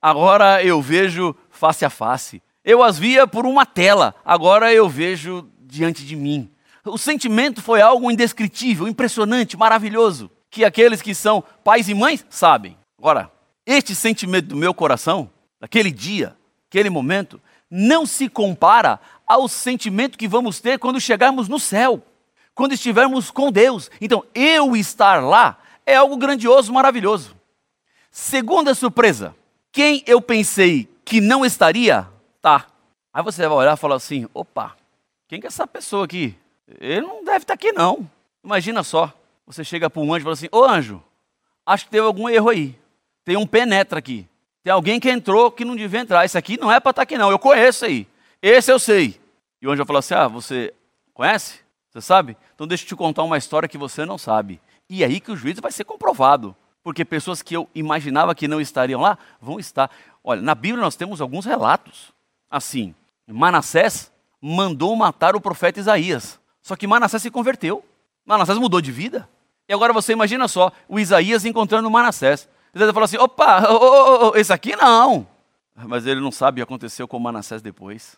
agora 0.00 0.62
eu 0.62 0.80
vejo 0.80 1.34
face 1.50 1.84
a 1.84 1.90
face. 1.90 2.42
Eu 2.64 2.82
as 2.82 2.98
via 2.98 3.26
por 3.26 3.46
uma 3.46 3.64
tela, 3.64 4.14
agora 4.24 4.72
eu 4.72 4.88
vejo 4.88 5.48
diante 5.60 6.04
de 6.04 6.16
mim. 6.16 6.50
O 6.84 6.98
sentimento 6.98 7.60
foi 7.60 7.80
algo 7.80 8.10
indescritível, 8.10 8.88
impressionante, 8.88 9.56
maravilhoso, 9.56 10.30
que 10.50 10.64
aqueles 10.64 11.02
que 11.02 11.14
são 11.14 11.42
pais 11.62 11.88
e 11.88 11.94
mães 11.94 12.24
sabem. 12.30 12.76
Agora, 12.98 13.30
este 13.66 13.94
sentimento 13.94 14.48
do 14.48 14.56
meu 14.56 14.72
coração, 14.72 15.30
daquele 15.60 15.90
dia, 15.90 16.36
aquele 16.68 16.90
momento, 16.90 17.40
não 17.70 18.06
se 18.06 18.28
compara 18.28 18.98
ao 19.26 19.46
sentimento 19.46 20.16
que 20.16 20.26
vamos 20.26 20.60
ter 20.60 20.78
quando 20.78 21.00
chegarmos 21.00 21.48
no 21.48 21.58
céu, 21.58 22.02
quando 22.54 22.72
estivermos 22.72 23.30
com 23.30 23.52
Deus. 23.52 23.90
Então, 24.00 24.24
eu 24.34 24.74
estar 24.74 25.22
lá 25.22 25.58
é 25.84 25.96
algo 25.96 26.16
grandioso, 26.16 26.72
maravilhoso. 26.72 27.36
Segunda 28.10 28.74
surpresa, 28.74 29.34
quem 29.70 30.02
eu 30.06 30.20
pensei 30.20 30.88
que 31.04 31.20
não 31.20 31.44
estaria, 31.44 32.08
tá. 32.40 32.66
Aí 33.12 33.22
você 33.22 33.46
vai 33.46 33.58
olhar 33.58 33.74
e 33.74 33.80
falar 33.80 33.96
assim: 33.96 34.26
opa, 34.34 34.76
quem 35.28 35.40
que 35.40 35.46
é 35.46 35.48
essa 35.48 35.66
pessoa 35.66 36.04
aqui? 36.04 36.36
Ele 36.80 37.02
não 37.02 37.24
deve 37.24 37.38
estar 37.38 37.54
aqui, 37.54 37.72
não. 37.72 38.08
Imagina 38.44 38.82
só, 38.82 39.12
você 39.48 39.64
chega 39.64 39.88
para 39.88 40.02
um 40.02 40.12
anjo 40.12 40.20
e 40.20 40.24
fala 40.24 40.34
assim: 40.34 40.48
Ô 40.52 40.62
anjo, 40.62 41.02
acho 41.64 41.86
que 41.86 41.90
teve 41.90 42.06
algum 42.06 42.28
erro 42.28 42.50
aí. 42.50 42.78
Tem 43.24 43.36
um 43.36 43.46
penetra 43.46 43.98
aqui. 43.98 44.28
Tem 44.62 44.72
alguém 44.72 45.00
que 45.00 45.10
entrou 45.10 45.50
que 45.50 45.64
não 45.64 45.74
devia 45.74 46.00
entrar. 46.00 46.24
Esse 46.24 46.36
aqui 46.36 46.58
não 46.58 46.70
é 46.70 46.78
para 46.78 46.90
estar 46.90 47.00
tá 47.00 47.02
aqui, 47.02 47.16
não. 47.16 47.30
Eu 47.30 47.38
conheço 47.38 47.86
aí. 47.86 48.06
Esse 48.42 48.70
eu 48.70 48.78
sei. 48.78 49.18
E 49.60 49.66
o 49.66 49.70
anjo 49.70 49.78
vai 49.78 49.86
falar 49.86 49.98
assim: 50.00 50.14
Ah, 50.14 50.28
você 50.28 50.74
conhece? 51.14 51.60
Você 51.90 52.02
sabe? 52.02 52.36
Então 52.54 52.66
deixa 52.66 52.84
eu 52.84 52.88
te 52.88 52.96
contar 52.96 53.22
uma 53.22 53.38
história 53.38 53.68
que 53.68 53.78
você 53.78 54.04
não 54.04 54.18
sabe. 54.18 54.60
E 54.88 55.02
aí 55.02 55.18
que 55.18 55.32
o 55.32 55.36
juízo 55.36 55.62
vai 55.62 55.72
ser 55.72 55.84
comprovado. 55.84 56.54
Porque 56.82 57.04
pessoas 57.04 57.42
que 57.42 57.56
eu 57.56 57.68
imaginava 57.74 58.34
que 58.34 58.46
não 58.46 58.60
estariam 58.60 59.00
lá, 59.00 59.18
vão 59.40 59.58
estar. 59.58 59.90
Olha, 60.22 60.42
na 60.42 60.54
Bíblia 60.54 60.82
nós 60.82 60.94
temos 60.94 61.20
alguns 61.20 61.44
relatos. 61.44 62.12
Assim, 62.50 62.94
Manassés 63.26 64.12
mandou 64.40 64.94
matar 64.94 65.34
o 65.34 65.40
profeta 65.40 65.80
Isaías. 65.80 66.38
Só 66.62 66.76
que 66.76 66.86
Manassés 66.86 67.22
se 67.22 67.30
converteu. 67.30 67.82
Manassés 68.24 68.58
mudou 68.58 68.80
de 68.80 68.92
vida. 68.92 69.28
E 69.68 69.72
agora 69.72 69.92
você 69.92 70.12
imagina 70.12 70.48
só, 70.48 70.72
o 70.88 70.98
Isaías 70.98 71.44
encontrando 71.44 71.90
Manassés. 71.90 72.48
Isaías 72.74 72.94
fala 72.94 73.04
assim: 73.04 73.18
opa, 73.18 73.70
oh, 73.70 73.74
oh, 73.74 74.30
oh, 74.30 74.36
esse 74.36 74.52
aqui 74.52 74.74
não. 74.74 75.26
Mas 75.76 76.06
ele 76.06 76.20
não 76.20 76.32
sabe 76.32 76.56
o 76.56 76.64
que 76.64 76.68
aconteceu 76.68 77.06
com 77.06 77.18
Manassés 77.18 77.62
depois, 77.62 78.16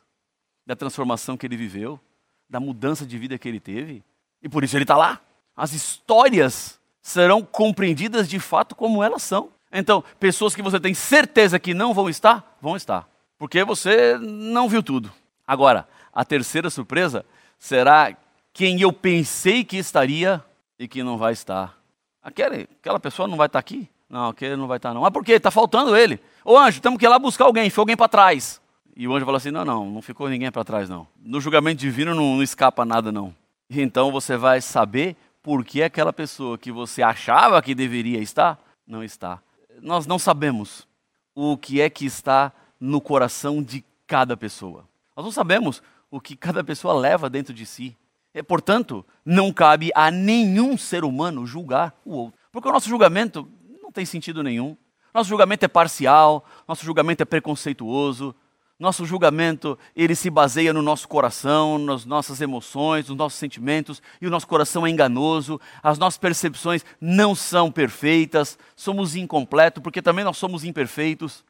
da 0.64 0.76
transformação 0.76 1.36
que 1.36 1.46
ele 1.46 1.56
viveu, 1.56 2.00
da 2.48 2.60
mudança 2.60 3.04
de 3.04 3.18
vida 3.18 3.36
que 3.36 3.48
ele 3.48 3.60
teve. 3.60 4.02
E 4.42 4.48
por 4.48 4.64
isso 4.64 4.76
ele 4.76 4.84
está 4.84 4.96
lá. 4.96 5.20
As 5.56 5.72
histórias 5.72 6.80
serão 7.02 7.42
compreendidas 7.42 8.28
de 8.28 8.38
fato 8.38 8.74
como 8.74 9.02
elas 9.02 9.22
são. 9.22 9.50
Então, 9.72 10.02
pessoas 10.18 10.54
que 10.54 10.62
você 10.62 10.80
tem 10.80 10.94
certeza 10.94 11.58
que 11.58 11.74
não 11.74 11.92
vão 11.92 12.08
estar, 12.08 12.56
vão 12.60 12.76
estar. 12.76 13.08
Porque 13.38 13.62
você 13.64 14.18
não 14.18 14.68
viu 14.68 14.82
tudo. 14.82 15.12
Agora, 15.46 15.88
a 16.12 16.24
terceira 16.24 16.70
surpresa 16.70 17.24
será 17.58 18.16
quem 18.52 18.80
eu 18.80 18.92
pensei 18.92 19.64
que 19.64 19.76
estaria 19.76 20.44
e 20.80 20.88
que 20.88 21.02
não 21.02 21.18
vai 21.18 21.34
estar. 21.34 21.78
Aquela, 22.22 22.56
aquela 22.56 22.98
pessoa 22.98 23.28
não 23.28 23.36
vai 23.36 23.46
estar 23.46 23.58
aqui? 23.58 23.86
Não, 24.08 24.30
aquele 24.30 24.56
não 24.56 24.66
vai 24.66 24.78
estar 24.78 24.94
não. 24.94 25.04
Ah, 25.04 25.10
por 25.10 25.22
quê? 25.22 25.32
Está 25.32 25.50
faltando 25.50 25.94
ele. 25.94 26.18
Ô 26.42 26.56
anjo, 26.56 26.80
temos 26.80 26.98
que 26.98 27.04
ir 27.04 27.08
lá 27.08 27.18
buscar 27.18 27.44
alguém. 27.44 27.68
Foi 27.68 27.82
alguém 27.82 27.96
para 27.96 28.08
trás. 28.08 28.62
E 28.96 29.06
o 29.06 29.14
anjo 29.14 29.26
falou 29.26 29.36
assim, 29.36 29.50
não, 29.50 29.62
não, 29.62 29.90
não 29.90 30.00
ficou 30.00 30.26
ninguém 30.30 30.50
para 30.50 30.64
trás 30.64 30.88
não. 30.88 31.06
No 31.22 31.38
julgamento 31.38 31.78
divino 31.78 32.14
não, 32.14 32.36
não 32.36 32.42
escapa 32.42 32.82
nada 32.86 33.12
não. 33.12 33.34
Então 33.68 34.10
você 34.10 34.38
vai 34.38 34.62
saber 34.62 35.16
por 35.42 35.62
que 35.64 35.82
aquela 35.82 36.14
pessoa 36.14 36.56
que 36.56 36.72
você 36.72 37.02
achava 37.02 37.60
que 37.60 37.74
deveria 37.74 38.18
estar, 38.18 38.58
não 38.86 39.04
está. 39.04 39.38
Nós 39.82 40.06
não 40.06 40.18
sabemos 40.18 40.88
o 41.34 41.58
que 41.58 41.80
é 41.82 41.90
que 41.90 42.06
está 42.06 42.52
no 42.80 43.02
coração 43.02 43.62
de 43.62 43.84
cada 44.06 44.34
pessoa. 44.34 44.88
Nós 45.14 45.26
não 45.26 45.32
sabemos 45.32 45.82
o 46.10 46.20
que 46.20 46.34
cada 46.34 46.64
pessoa 46.64 46.94
leva 46.94 47.28
dentro 47.28 47.52
de 47.52 47.66
si. 47.66 47.96
E, 48.34 48.42
portanto, 48.42 49.04
não 49.24 49.52
cabe 49.52 49.90
a 49.94 50.10
nenhum 50.10 50.76
ser 50.76 51.04
humano 51.04 51.46
julgar 51.46 51.94
o 52.04 52.14
outro. 52.14 52.40
Porque 52.52 52.68
o 52.68 52.72
nosso 52.72 52.88
julgamento 52.88 53.48
não 53.82 53.90
tem 53.90 54.04
sentido 54.04 54.42
nenhum. 54.42 54.76
Nosso 55.12 55.28
julgamento 55.28 55.64
é 55.64 55.68
parcial, 55.68 56.44
nosso 56.68 56.84
julgamento 56.84 57.22
é 57.22 57.26
preconceituoso, 57.26 58.34
nosso 58.78 59.04
julgamento 59.04 59.78
ele 59.94 60.14
se 60.14 60.30
baseia 60.30 60.72
no 60.72 60.80
nosso 60.80 61.06
coração, 61.06 61.76
nas 61.78 62.06
nossas 62.06 62.40
emoções, 62.40 63.08
nos 63.08 63.18
nossos 63.18 63.38
sentimentos, 63.38 64.00
e 64.22 64.26
o 64.26 64.30
nosso 64.30 64.46
coração 64.46 64.86
é 64.86 64.90
enganoso, 64.90 65.60
as 65.82 65.98
nossas 65.98 66.16
percepções 66.16 66.84
não 66.98 67.34
são 67.34 67.70
perfeitas, 67.70 68.58
somos 68.74 69.16
incompletos, 69.16 69.82
porque 69.82 70.00
também 70.00 70.24
nós 70.24 70.38
somos 70.38 70.64
imperfeitos. 70.64 71.44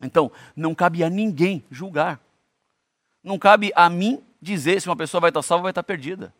Então, 0.00 0.32
não 0.54 0.74
cabe 0.74 1.04
a 1.04 1.10
ninguém 1.10 1.62
julgar. 1.70 2.20
Não 3.22 3.38
cabe 3.38 3.72
a 3.74 3.90
mim 3.90 4.22
dizer 4.40 4.80
se 4.80 4.88
uma 4.88 4.96
pessoa 4.96 5.20
vai 5.20 5.30
estar 5.30 5.42
salva 5.42 5.60
ou 5.60 5.64
vai 5.64 5.70
estar 5.70 5.82
perdida. 5.82 6.34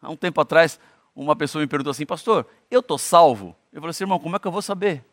Há 0.00 0.10
um 0.10 0.16
tempo 0.16 0.40
atrás, 0.40 0.78
uma 1.14 1.34
pessoa 1.34 1.62
me 1.62 1.68
perguntou 1.68 1.90
assim, 1.90 2.06
pastor, 2.06 2.46
eu 2.70 2.80
estou 2.80 2.98
salvo? 2.98 3.56
Eu 3.72 3.80
falei 3.80 3.90
assim, 3.90 4.04
irmão, 4.04 4.18
como 4.18 4.36
é 4.36 4.38
que 4.38 4.46
eu 4.46 4.52
vou 4.52 4.62
saber? 4.62 5.04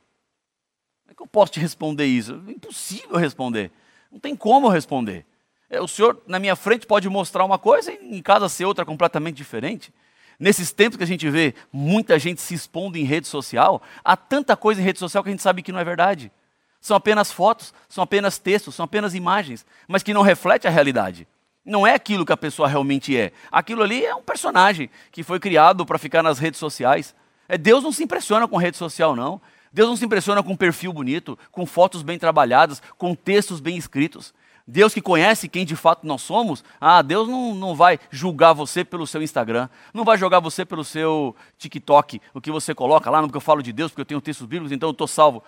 Como 1.03 1.11
é 1.11 1.15
que 1.15 1.21
eu 1.21 1.27
posso 1.27 1.53
te 1.53 1.59
responder 1.59 2.05
isso? 2.05 2.41
É 2.47 2.51
impossível 2.51 3.17
responder. 3.17 3.71
Não 4.11 4.19
tem 4.19 4.35
como 4.35 4.67
responder. 4.67 5.25
É, 5.69 5.81
o 5.81 5.87
senhor, 5.87 6.21
na 6.27 6.39
minha 6.39 6.55
frente, 6.55 6.85
pode 6.85 7.09
mostrar 7.09 7.43
uma 7.43 7.57
coisa 7.57 7.91
e 7.91 8.17
em 8.17 8.21
casa 8.21 8.47
ser 8.47 8.65
outra 8.65 8.85
completamente 8.85 9.35
diferente. 9.35 9.93
Nesses 10.39 10.71
tempos 10.71 10.97
que 10.97 11.03
a 11.03 11.07
gente 11.07 11.29
vê 11.29 11.55
muita 11.71 12.19
gente 12.19 12.41
se 12.41 12.53
expondo 12.53 12.97
em 12.97 13.03
rede 13.03 13.27
social, 13.27 13.81
há 14.03 14.15
tanta 14.15 14.55
coisa 14.55 14.81
em 14.81 14.83
rede 14.83 14.99
social 14.99 15.23
que 15.23 15.29
a 15.29 15.31
gente 15.31 15.41
sabe 15.41 15.61
que 15.61 15.71
não 15.71 15.79
é 15.79 15.83
verdade. 15.83 16.31
São 16.79 16.97
apenas 16.97 17.31
fotos, 17.31 17.73
são 17.87 18.03
apenas 18.03 18.37
textos, 18.37 18.75
são 18.75 18.83
apenas 18.83 19.15
imagens, 19.15 19.65
mas 19.87 20.03
que 20.03 20.13
não 20.13 20.21
reflete 20.21 20.67
a 20.67 20.69
realidade. 20.69 21.27
Não 21.65 21.87
é 21.87 21.93
aquilo 21.93 22.25
que 22.25 22.33
a 22.33 22.37
pessoa 22.37 22.67
realmente 22.67 23.17
é. 23.17 23.31
Aquilo 23.51 23.83
ali 23.83 24.05
é 24.05 24.13
um 24.13 24.21
personagem 24.21 24.89
que 25.11 25.23
foi 25.23 25.39
criado 25.39 25.85
para 25.85 25.97
ficar 25.97 26.21
nas 26.21 26.39
redes 26.39 26.59
sociais. 26.59 27.15
É, 27.47 27.57
Deus 27.57 27.83
não 27.83 27.91
se 27.91 28.03
impressiona 28.03 28.47
com 28.47 28.57
rede 28.57 28.77
social, 28.77 29.15
não. 29.15 29.41
Deus 29.71 29.89
não 29.89 29.95
se 29.95 30.05
impressiona 30.05 30.43
com 30.43 30.55
perfil 30.55 30.93
bonito, 30.93 31.37
com 31.51 31.65
fotos 31.65 32.03
bem 32.03 32.19
trabalhadas, 32.19 32.81
com 32.97 33.15
textos 33.15 33.59
bem 33.59 33.77
escritos. 33.77 34.33
Deus 34.67 34.93
que 34.93 35.01
conhece 35.01 35.49
quem 35.49 35.65
de 35.65 35.75
fato 35.75 36.07
nós 36.07 36.21
somos, 36.21 36.63
ah, 36.79 37.01
Deus 37.01 37.27
não, 37.27 37.53
não 37.53 37.75
vai 37.75 37.99
julgar 38.09 38.53
você 38.53 38.85
pelo 38.85 39.05
seu 39.05 39.21
Instagram, 39.21 39.67
não 39.93 40.05
vai 40.05 40.17
julgar 40.17 40.39
você 40.39 40.63
pelo 40.63 40.85
seu 40.85 41.35
TikTok, 41.57 42.21
o 42.33 42.39
que 42.39 42.49
você 42.49 42.73
coloca 42.73 43.09
lá, 43.09 43.21
no 43.21 43.29
que 43.29 43.35
eu 43.35 43.41
falo 43.41 43.61
de 43.61 43.73
Deus, 43.73 43.91
porque 43.91 44.01
eu 44.01 44.05
tenho 44.05 44.21
textos 44.21 44.47
bíblicos, 44.47 44.71
então 44.71 44.87
eu 44.87 44.93
estou 44.93 45.07
salvo. 45.07 45.43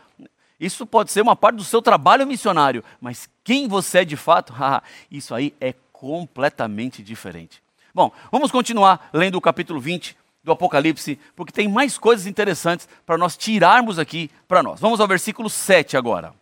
Isso 0.60 0.86
pode 0.86 1.12
ser 1.12 1.22
uma 1.22 1.36
parte 1.36 1.58
do 1.58 1.64
seu 1.64 1.82
trabalho 1.82 2.28
missionário, 2.28 2.84
mas 3.00 3.30
quem 3.44 3.68
você 3.68 4.00
é 4.00 4.06
de 4.06 4.18
fato, 4.18 4.54
isso 5.10 5.34
aí 5.34 5.54
é 5.62 5.74
completamente 6.00 7.02
diferente. 7.02 7.64
Bom, 7.94 8.12
vamos 8.32 8.52
continuar 8.52 9.10
lendo 9.14 9.36
o 9.36 9.42
capítulo 9.42 9.80
20 9.80 10.18
do 10.44 10.52
Apocalipse, 10.52 11.18
porque 11.36 11.54
tem 11.54 11.68
mais 11.68 11.98
coisas 11.98 12.28
interessantes 12.28 12.88
para 13.06 13.18
nós 13.18 13.38
tirarmos 13.38 13.98
aqui 13.98 14.30
para 14.48 14.62
nós. 14.62 14.80
Vamos 14.80 15.00
ao 15.00 15.08
versículo 15.08 15.50
7 15.50 15.96
agora. 15.96 16.34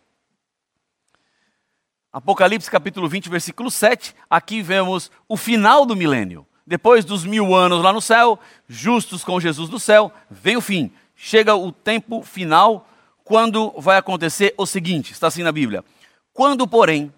Apocalipse 2.12 2.70
capítulo 2.70 3.08
20, 3.08 3.28
versículo 3.28 3.70
7, 3.70 4.14
aqui 4.28 4.60
vemos 4.60 5.10
o 5.28 5.36
final 5.36 5.86
do 5.86 5.96
milênio. 5.96 6.46
Depois 6.66 7.04
dos 7.04 7.24
mil 7.24 7.54
anos 7.54 7.82
lá 7.82 7.92
no 7.92 8.00
céu, 8.00 8.38
justos 8.68 9.22
com 9.22 9.40
Jesus 9.40 9.68
no 9.68 9.78
céu, 9.78 10.12
vem 10.30 10.56
o 10.56 10.60
fim. 10.60 10.92
Chega 11.16 11.54
o 11.54 11.70
tempo 11.70 12.22
final 12.22 12.88
quando 13.22 13.72
vai 13.78 13.96
acontecer 13.96 14.54
o 14.56 14.66
seguinte: 14.66 15.12
está 15.12 15.28
assim 15.28 15.42
na 15.42 15.52
Bíblia. 15.52 15.84
Quando, 16.32 16.66
porém, 16.66 17.12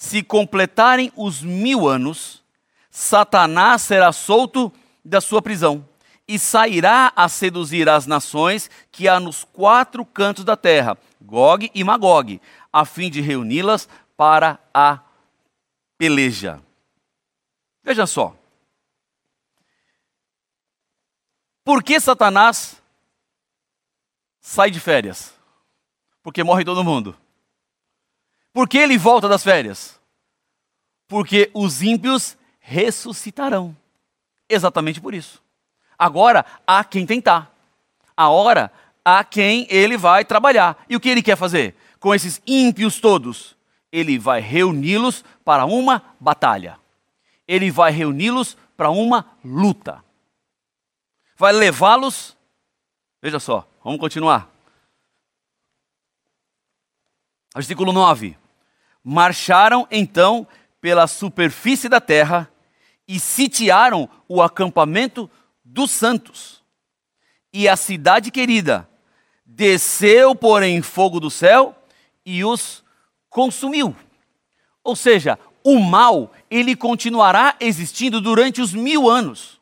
se 0.00 0.22
completarem 0.22 1.12
os 1.14 1.42
mil 1.42 1.86
anos, 1.86 2.42
Satanás 2.90 3.82
será 3.82 4.12
solto 4.12 4.72
da 5.04 5.20
sua 5.20 5.42
prisão 5.42 5.86
e 6.26 6.38
sairá 6.38 7.12
a 7.14 7.28
seduzir 7.28 7.86
as 7.86 8.06
nações 8.06 8.70
que 8.90 9.06
há 9.06 9.20
nos 9.20 9.44
quatro 9.44 10.02
cantos 10.06 10.42
da 10.42 10.56
terra, 10.56 10.96
Gog 11.20 11.70
e 11.74 11.84
Magog, 11.84 12.40
a 12.72 12.86
fim 12.86 13.10
de 13.10 13.20
reuni-las 13.20 13.90
para 14.16 14.58
a 14.72 15.00
peleja. 15.98 16.62
Veja 17.84 18.06
só. 18.06 18.34
Por 21.62 21.82
que 21.82 22.00
Satanás 22.00 22.82
sai 24.40 24.70
de 24.70 24.80
férias? 24.80 25.34
Porque 26.22 26.42
morre 26.42 26.64
todo 26.64 26.82
mundo. 26.82 27.14
Por 28.52 28.68
que 28.68 28.78
ele 28.78 28.98
volta 28.98 29.28
das 29.28 29.42
férias? 29.42 29.98
Porque 31.06 31.50
os 31.54 31.82
ímpios 31.82 32.36
ressuscitarão. 32.58 33.76
Exatamente 34.48 35.00
por 35.00 35.14
isso. 35.14 35.42
Agora 35.98 36.44
há 36.66 36.82
quem 36.82 37.06
tentar. 37.06 37.54
A 38.16 38.28
hora 38.28 38.72
há 39.04 39.22
quem 39.22 39.66
ele 39.70 39.96
vai 39.96 40.24
trabalhar. 40.24 40.84
E 40.88 40.96
o 40.96 41.00
que 41.00 41.08
ele 41.08 41.22
quer 41.22 41.36
fazer? 41.36 41.76
Com 41.98 42.14
esses 42.14 42.40
ímpios 42.46 43.00
todos, 43.00 43.56
ele 43.92 44.18
vai 44.18 44.40
reuni-los 44.40 45.24
para 45.44 45.64
uma 45.64 46.02
batalha. 46.18 46.78
Ele 47.46 47.70
vai 47.70 47.92
reuni-los 47.92 48.56
para 48.76 48.90
uma 48.90 49.36
luta. 49.44 50.02
Vai 51.36 51.52
levá-los. 51.52 52.36
Veja 53.22 53.38
só, 53.38 53.68
vamos 53.84 54.00
continuar. 54.00 54.48
Versículo 57.54 57.92
9. 57.92 58.39
Marcharam 59.02 59.86
então 59.90 60.46
pela 60.80 61.06
superfície 61.06 61.88
da 61.88 62.00
terra 62.00 62.50
e 63.06 63.18
sitiaram 63.18 64.08
o 64.28 64.40
acampamento 64.40 65.30
dos 65.64 65.90
santos. 65.90 66.62
E 67.52 67.68
a 67.68 67.76
cidade 67.76 68.30
querida 68.30 68.88
desceu, 69.44 70.34
porém, 70.34 70.80
fogo 70.80 71.18
do 71.18 71.30
céu 71.30 71.74
e 72.24 72.44
os 72.44 72.84
consumiu. 73.28 73.94
Ou 74.84 74.94
seja, 74.94 75.38
o 75.64 75.78
mal, 75.78 76.32
ele 76.50 76.76
continuará 76.76 77.56
existindo 77.60 78.20
durante 78.20 78.60
os 78.60 78.72
mil 78.72 79.08
anos. 79.08 79.60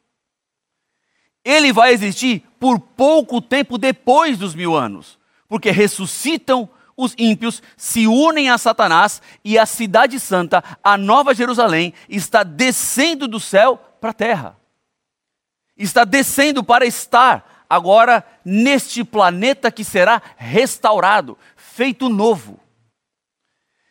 Ele 1.45 1.73
vai 1.73 1.93
existir 1.93 2.45
por 2.61 2.79
pouco 2.79 3.41
tempo 3.41 3.79
depois 3.79 4.37
dos 4.37 4.55
mil 4.55 4.77
anos, 4.77 5.19
porque 5.49 5.71
ressuscitam 5.71 6.69
os 6.99 7.15
ímpios 7.17 7.63
se 7.77 8.09
unem 8.09 8.51
a 8.51 8.59
Satanás 8.59 9.23
e 9.45 9.57
a 9.57 9.65
cidade 9.65 10.19
santa, 10.19 10.65
a 10.83 10.99
nova 10.99 11.33
Jerusalém, 11.33 11.95
está 12.09 12.43
descendo 12.43 13.29
do 13.29 13.39
céu 13.39 13.77
para 14.01 14.11
a 14.11 14.15
terra. 14.15 14.59
Está 15.77 16.05
descendo 16.05 16.65
para 16.65 16.85
estar 16.85 17.65
agora 17.71 18.27
neste 18.45 19.05
planeta 19.05 19.71
que 19.71 19.85
será 19.85 20.21
restaurado, 20.37 21.39
feito 21.55 22.09
novo. 22.09 22.59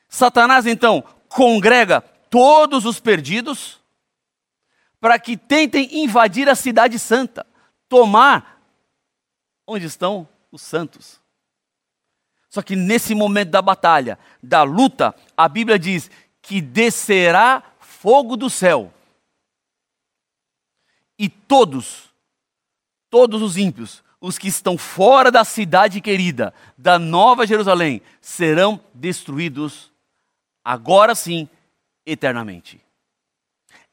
Satanás 0.10 0.66
então 0.66 1.02
congrega 1.30 2.02
todos 2.02 2.84
os 2.84 3.00
perdidos 3.00 3.80
para 5.00 5.18
que 5.18 5.38
tentem 5.38 6.04
invadir 6.04 6.50
a 6.50 6.56
cidade 6.56 7.00
santa, 7.00 7.48
tomar 7.88 8.62
onde 9.66 9.86
estão 9.86 10.28
os 10.52 10.62
santos. 10.62 11.26
Só 12.58 12.64
que 12.64 12.76
nesse 12.76 13.14
momento 13.14 13.52
da 13.52 13.62
batalha, 13.62 14.18
da 14.42 14.64
luta, 14.64 15.14
a 15.38 15.48
Bíblia 15.48 15.78
diz 15.78 16.10
que 16.42 16.60
descerá 16.60 17.62
fogo 17.80 18.36
do 18.36 18.50
céu. 18.50 18.92
E 21.20 21.30
todos, 21.30 22.06
todos 23.12 23.44
os 23.44 23.58
ímpios, 23.58 24.04
os 24.20 24.40
que 24.40 24.48
estão 24.48 24.76
fora 24.76 25.30
da 25.30 25.46
cidade 25.46 26.02
querida, 26.02 26.52
da 26.76 26.98
Nova 26.98 27.46
Jerusalém, 27.46 28.02
serão 28.20 28.82
destruídos, 28.92 29.92
agora 30.66 31.14
sim, 31.14 31.48
eternamente. 32.08 32.82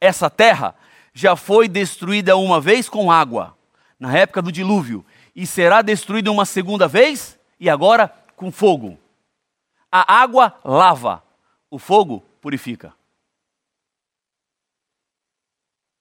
Essa 0.01 0.31
terra 0.31 0.75
já 1.13 1.37
foi 1.37 1.69
destruída 1.69 2.35
uma 2.39 2.63
vez 2.63 2.89
com 2.89 3.13
água, 3.13 3.55
na 4.01 4.17
época 4.17 4.41
do 4.41 4.51
dilúvio, 4.51 5.05
e 5.37 5.47
será 5.47 5.83
destruída 5.83 6.33
uma 6.33 6.47
segunda 6.47 6.89
vez, 6.89 7.39
e 7.61 7.69
agora 7.69 8.24
com 8.37 8.51
fogo. 8.51 8.99
A 9.91 10.21
água 10.21 10.59
lava, 10.65 11.23
o 11.71 11.79
fogo 11.79 12.21
purifica. 12.41 12.95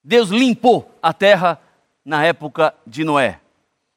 Deus 0.04 0.30
limpou 0.30 0.92
a 1.02 1.14
terra 1.14 1.62
na 2.04 2.26
época 2.26 2.76
de 2.86 3.04
Noé. 3.04 3.40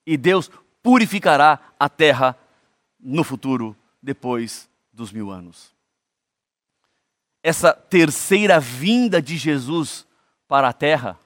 E 0.07 0.17
Deus 0.17 0.51
purificará 0.83 1.59
a 1.79 1.89
terra 1.89 2.39
no 3.01 3.25
futuro, 3.25 3.77
depois 4.01 4.69
dos 4.93 5.11
mil 5.11 5.31
anos. 5.31 5.75
Essa 7.43 7.73
terceira 7.73 8.61
vinda 8.61 9.21
de 9.21 9.37
Jesus 9.37 10.07
para 10.47 10.69
a 10.69 10.73
terra 10.73 11.19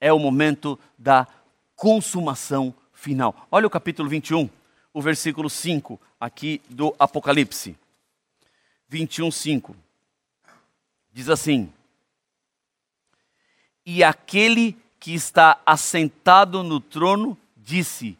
é 0.00 0.12
o 0.12 0.18
momento 0.18 0.78
da 0.98 1.26
consumação 1.74 2.74
final. 2.92 3.46
Olha 3.50 3.66
o 3.66 3.70
capítulo 3.70 4.08
21, 4.08 4.48
o 4.92 5.00
versículo 5.00 5.48
5 5.48 6.00
aqui 6.20 6.60
do 6.68 6.94
Apocalipse. 6.98 7.76
21, 8.88 9.30
5. 9.30 9.76
Diz 11.12 11.28
assim: 11.28 11.72
E 13.84 14.04
aquele 14.04 14.76
que 15.00 15.14
está 15.14 15.60
assentado 15.64 16.62
no 16.62 16.78
trono 16.80 17.38
disse: 17.56 18.18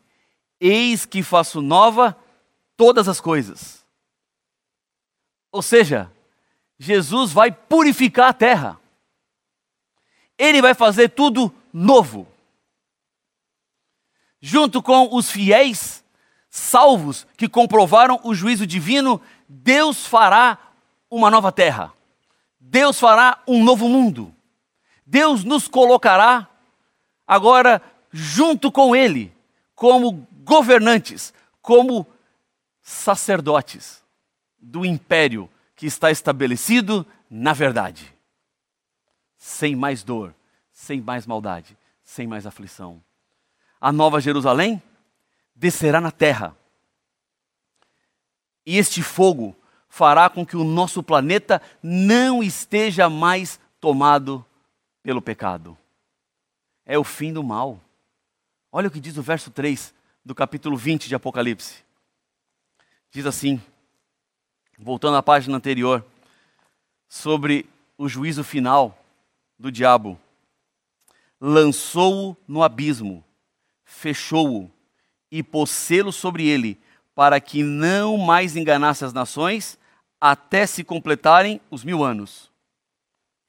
Eis 0.60 1.04
que 1.04 1.22
faço 1.22 1.60
nova 1.60 2.16
todas 2.76 3.08
as 3.08 3.20
coisas. 3.20 3.84
Ou 5.50 5.60
seja, 5.60 6.10
Jesus 6.78 7.32
vai 7.32 7.52
purificar 7.52 8.30
a 8.30 8.34
terra. 8.34 8.80
Ele 10.38 10.62
vai 10.62 10.74
fazer 10.74 11.10
tudo 11.10 11.54
novo. 11.72 12.26
Junto 14.40 14.82
com 14.82 15.14
os 15.14 15.30
fiéis 15.30 16.01
salvos 16.54 17.26
que 17.34 17.48
comprovaram 17.48 18.20
o 18.22 18.34
juízo 18.34 18.66
divino, 18.66 19.18
Deus 19.48 20.06
fará 20.06 20.58
uma 21.10 21.30
nova 21.30 21.50
terra. 21.50 21.94
Deus 22.60 23.00
fará 23.00 23.42
um 23.48 23.64
novo 23.64 23.88
mundo. 23.88 24.34
Deus 25.06 25.44
nos 25.44 25.66
colocará 25.66 26.46
agora 27.26 27.80
junto 28.12 28.70
com 28.70 28.94
Ele, 28.94 29.34
como 29.74 30.28
governantes, 30.44 31.32
como 31.62 32.06
sacerdotes 32.82 34.04
do 34.60 34.84
império 34.84 35.48
que 35.74 35.86
está 35.86 36.10
estabelecido 36.10 37.06
na 37.30 37.54
verdade. 37.54 38.12
Sem 39.38 39.74
mais 39.74 40.02
dor, 40.02 40.34
sem 40.70 41.00
mais 41.00 41.26
maldade, 41.26 41.78
sem 42.04 42.26
mais 42.26 42.46
aflição. 42.46 43.02
A 43.80 43.90
nova 43.90 44.20
Jerusalém 44.20 44.82
descerá 45.62 46.00
na 46.00 46.10
terra. 46.10 46.56
E 48.66 48.78
este 48.78 49.00
fogo 49.00 49.54
fará 49.88 50.28
com 50.28 50.44
que 50.44 50.56
o 50.56 50.64
nosso 50.64 51.04
planeta 51.04 51.62
não 51.80 52.42
esteja 52.42 53.08
mais 53.08 53.60
tomado 53.80 54.44
pelo 55.04 55.22
pecado. 55.22 55.78
É 56.84 56.98
o 56.98 57.04
fim 57.04 57.32
do 57.32 57.44
mal. 57.44 57.80
Olha 58.72 58.88
o 58.88 58.90
que 58.90 58.98
diz 58.98 59.16
o 59.16 59.22
verso 59.22 59.52
3 59.52 59.94
do 60.24 60.34
capítulo 60.34 60.76
20 60.76 61.06
de 61.06 61.14
Apocalipse. 61.14 61.84
Diz 63.12 63.24
assim, 63.24 63.62
voltando 64.76 65.16
à 65.16 65.22
página 65.22 65.56
anterior, 65.56 66.04
sobre 67.08 67.70
o 67.96 68.08
juízo 68.08 68.42
final 68.42 68.98
do 69.56 69.70
diabo. 69.70 70.18
Lançou-o 71.40 72.36
no 72.48 72.64
abismo, 72.64 73.24
fechou-o 73.84 74.68
e 75.32 75.42
pôs 75.42 75.70
selo 75.70 76.12
sobre 76.12 76.46
ele, 76.46 76.78
para 77.14 77.40
que 77.40 77.62
não 77.62 78.18
mais 78.18 78.54
enganasse 78.54 79.02
as 79.02 79.14
nações, 79.14 79.78
até 80.20 80.66
se 80.66 80.84
completarem 80.84 81.58
os 81.70 81.82
mil 81.82 82.04
anos. 82.04 82.52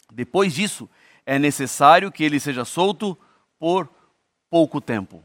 Depois 0.10 0.54
disso, 0.54 0.90
é 1.26 1.38
necessário 1.38 2.10
que 2.10 2.24
ele 2.24 2.40
seja 2.40 2.64
solto 2.64 3.18
por 3.60 3.90
pouco 4.50 4.80
tempo, 4.80 5.22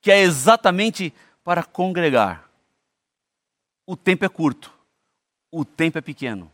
que 0.00 0.12
é 0.12 0.20
exatamente 0.20 1.12
para 1.42 1.64
congregar. 1.64 2.48
O 3.84 3.96
tempo 3.96 4.24
é 4.24 4.28
curto, 4.28 4.72
o 5.50 5.64
tempo 5.64 5.98
é 5.98 6.00
pequeno. 6.00 6.50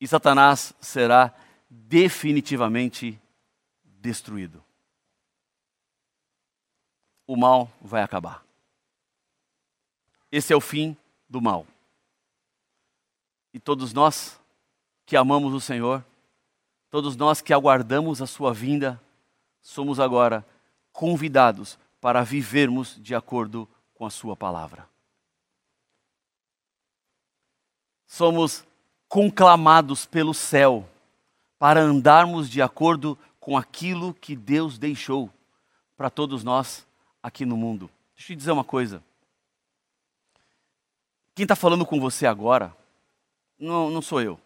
E 0.00 0.06
Satanás 0.06 0.72
será 0.80 1.34
definitivamente 1.68 3.20
destruído. 3.84 4.69
O 7.30 7.36
mal 7.36 7.70
vai 7.80 8.02
acabar. 8.02 8.44
Esse 10.32 10.52
é 10.52 10.56
o 10.56 10.60
fim 10.60 10.96
do 11.28 11.40
mal. 11.40 11.64
E 13.54 13.60
todos 13.60 13.92
nós 13.92 14.40
que 15.06 15.16
amamos 15.16 15.54
o 15.54 15.60
Senhor, 15.60 16.04
todos 16.90 17.14
nós 17.14 17.40
que 17.40 17.52
aguardamos 17.52 18.20
a 18.20 18.26
Sua 18.26 18.52
vinda, 18.52 19.00
somos 19.62 20.00
agora 20.00 20.44
convidados 20.90 21.78
para 22.00 22.24
vivermos 22.24 22.96
de 23.00 23.14
acordo 23.14 23.68
com 23.94 24.04
a 24.04 24.10
Sua 24.10 24.36
palavra. 24.36 24.88
Somos 28.08 28.66
conclamados 29.08 30.04
pelo 30.04 30.34
céu 30.34 30.84
para 31.60 31.80
andarmos 31.80 32.50
de 32.50 32.60
acordo 32.60 33.16
com 33.38 33.56
aquilo 33.56 34.14
que 34.14 34.34
Deus 34.34 34.78
deixou 34.78 35.30
para 35.96 36.10
todos 36.10 36.42
nós 36.42 36.89
aqui 37.22 37.44
no 37.44 37.56
mundo. 37.56 37.90
Deixa 38.14 38.32
eu 38.32 38.36
te 38.36 38.38
dizer 38.38 38.52
uma 38.52 38.64
coisa. 38.64 39.02
Quem 41.34 41.44
está 41.44 41.56
falando 41.56 41.86
com 41.86 42.00
você 42.00 42.26
agora 42.26 42.76
não, 43.58 43.90
não 43.90 44.02
sou 44.02 44.20
eu. 44.20 44.40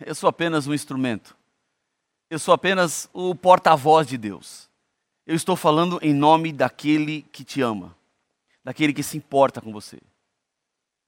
Eu 0.00 0.14
sou 0.14 0.28
apenas 0.28 0.66
um 0.66 0.74
instrumento. 0.74 1.36
Eu 2.28 2.38
sou 2.38 2.52
apenas 2.52 3.08
o 3.12 3.34
porta-voz 3.34 4.06
de 4.06 4.18
Deus. 4.18 4.68
Eu 5.26 5.34
estou 5.34 5.56
falando 5.56 5.98
em 6.02 6.14
nome 6.14 6.52
daquele 6.52 7.22
que 7.22 7.44
te 7.44 7.60
ama, 7.60 7.96
daquele 8.62 8.92
que 8.92 9.02
se 9.02 9.16
importa 9.16 9.60
com 9.60 9.72
você, 9.72 10.00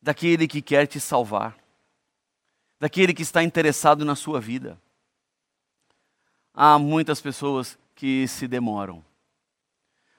daquele 0.01 0.49
que 0.49 0.61
quer 0.61 0.87
te 0.87 0.99
salvar, 0.99 1.57
daquele 2.81 3.15
que 3.15 3.23
está 3.23 3.43
interessado 3.43 4.05
na 4.05 4.17
sua 4.17 4.41
vida. 4.41 4.81
Há 6.53 6.79
muitas 6.79 7.21
pessoas 7.21 7.79
que 7.95 8.27
se 8.27 8.49
demoram. 8.49 9.05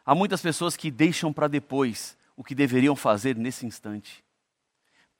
Há 0.10 0.16
muitas 0.16 0.42
pessoas 0.42 0.76
que 0.76 0.90
deixam 0.90 1.32
para 1.32 1.48
depois 1.48 2.18
o 2.36 2.44
que 2.44 2.56
deveriam 2.56 2.96
fazer 2.96 3.36
nesse 3.36 3.68
instante 3.68 4.24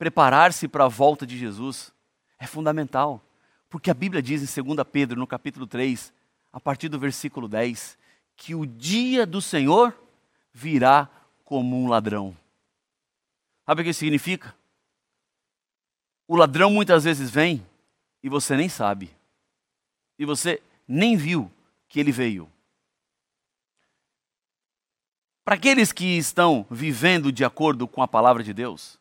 preparar-se 0.00 0.66
para 0.66 0.86
a 0.86 0.88
volta 0.88 1.26
de 1.26 1.36
Jesus 1.36 1.92
é 2.38 2.46
fundamental. 2.46 3.22
Porque 3.68 3.90
a 3.90 3.94
Bíblia 3.94 4.22
diz 4.22 4.40
em 4.58 4.62
2 4.62 4.78
Pedro, 4.90 5.20
no 5.20 5.26
capítulo 5.26 5.66
3, 5.66 6.10
a 6.50 6.58
partir 6.58 6.88
do 6.88 6.98
versículo 6.98 7.46
10, 7.46 7.98
que 8.34 8.54
o 8.54 8.64
dia 8.64 9.26
do 9.26 9.42
Senhor 9.42 9.94
virá 10.54 11.06
como 11.44 11.76
um 11.76 11.86
ladrão. 11.86 12.34
Sabe 13.66 13.82
o 13.82 13.84
que 13.84 13.92
significa? 13.92 14.56
O 16.26 16.34
ladrão 16.34 16.70
muitas 16.70 17.04
vezes 17.04 17.30
vem 17.30 17.64
e 18.22 18.28
você 18.30 18.56
nem 18.56 18.70
sabe. 18.70 19.14
E 20.18 20.24
você 20.24 20.62
nem 20.88 21.14
viu 21.14 21.52
que 21.90 22.00
ele 22.00 22.10
veio. 22.10 22.50
Para 25.50 25.56
aqueles 25.56 25.90
que 25.90 26.16
estão 26.16 26.64
vivendo 26.70 27.32
de 27.32 27.44
acordo 27.44 27.88
com 27.88 28.00
a 28.00 28.06
palavra 28.06 28.40
de 28.40 28.54
Deus, 28.54 29.00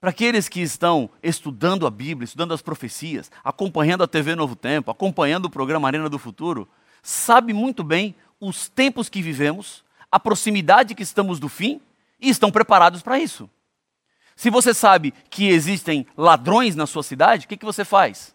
para 0.00 0.08
aqueles 0.08 0.48
que 0.48 0.62
estão 0.62 1.10
estudando 1.22 1.86
a 1.86 1.90
Bíblia, 1.90 2.24
estudando 2.24 2.54
as 2.54 2.62
profecias, 2.62 3.30
acompanhando 3.44 4.02
a 4.02 4.08
TV 4.08 4.34
Novo 4.34 4.56
Tempo, 4.56 4.90
acompanhando 4.90 5.44
o 5.44 5.50
programa 5.50 5.86
Arena 5.86 6.08
do 6.08 6.18
Futuro, 6.18 6.66
sabe 7.02 7.52
muito 7.52 7.84
bem 7.84 8.14
os 8.40 8.66
tempos 8.66 9.10
que 9.10 9.20
vivemos, 9.20 9.84
a 10.10 10.18
proximidade 10.18 10.94
que 10.94 11.02
estamos 11.02 11.38
do 11.38 11.50
fim 11.50 11.82
e 12.18 12.30
estão 12.30 12.50
preparados 12.50 13.02
para 13.02 13.18
isso. 13.18 13.50
Se 14.34 14.48
você 14.48 14.72
sabe 14.72 15.12
que 15.28 15.48
existem 15.48 16.06
ladrões 16.16 16.74
na 16.74 16.86
sua 16.86 17.02
cidade, 17.02 17.44
o 17.44 17.48
que, 17.50 17.58
que 17.58 17.66
você 17.66 17.84
faz? 17.84 18.34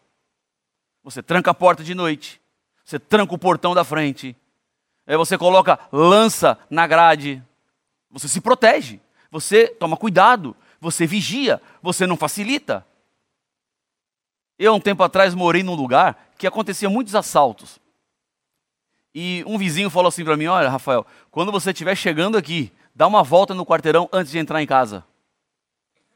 Você 1.03 1.23
tranca 1.23 1.49
a 1.49 1.55
porta 1.55 1.83
de 1.83 1.95
noite, 1.95 2.39
você 2.85 2.99
tranca 2.99 3.33
o 3.33 3.39
portão 3.39 3.73
da 3.73 3.83
frente, 3.83 4.38
aí 5.09 5.17
você 5.17 5.39
coloca 5.39 5.79
lança 5.91 6.55
na 6.69 6.85
grade, 6.85 7.43
você 8.11 8.27
se 8.27 8.39
protege, 8.39 9.01
você 9.31 9.67
toma 9.67 9.97
cuidado, 9.97 10.55
você 10.79 11.07
vigia, 11.07 11.59
você 11.81 12.05
não 12.05 12.15
facilita. 12.15 12.85
Eu, 14.57 14.75
um 14.75 14.79
tempo 14.79 15.01
atrás, 15.01 15.33
morei 15.33 15.63
num 15.63 15.73
lugar 15.73 16.31
que 16.37 16.45
acontecia 16.45 16.89
muitos 16.89 17.15
assaltos. 17.15 17.79
E 19.15 19.43
um 19.47 19.57
vizinho 19.57 19.89
falou 19.89 20.09
assim 20.09 20.23
para 20.23 20.37
mim: 20.37 20.45
Olha, 20.45 20.69
Rafael, 20.69 21.05
quando 21.31 21.51
você 21.51 21.71
estiver 21.71 21.95
chegando 21.95 22.37
aqui, 22.37 22.71
dá 22.93 23.07
uma 23.07 23.23
volta 23.23 23.55
no 23.55 23.65
quarteirão 23.65 24.07
antes 24.13 24.31
de 24.31 24.37
entrar 24.37 24.61
em 24.61 24.67
casa. 24.67 25.03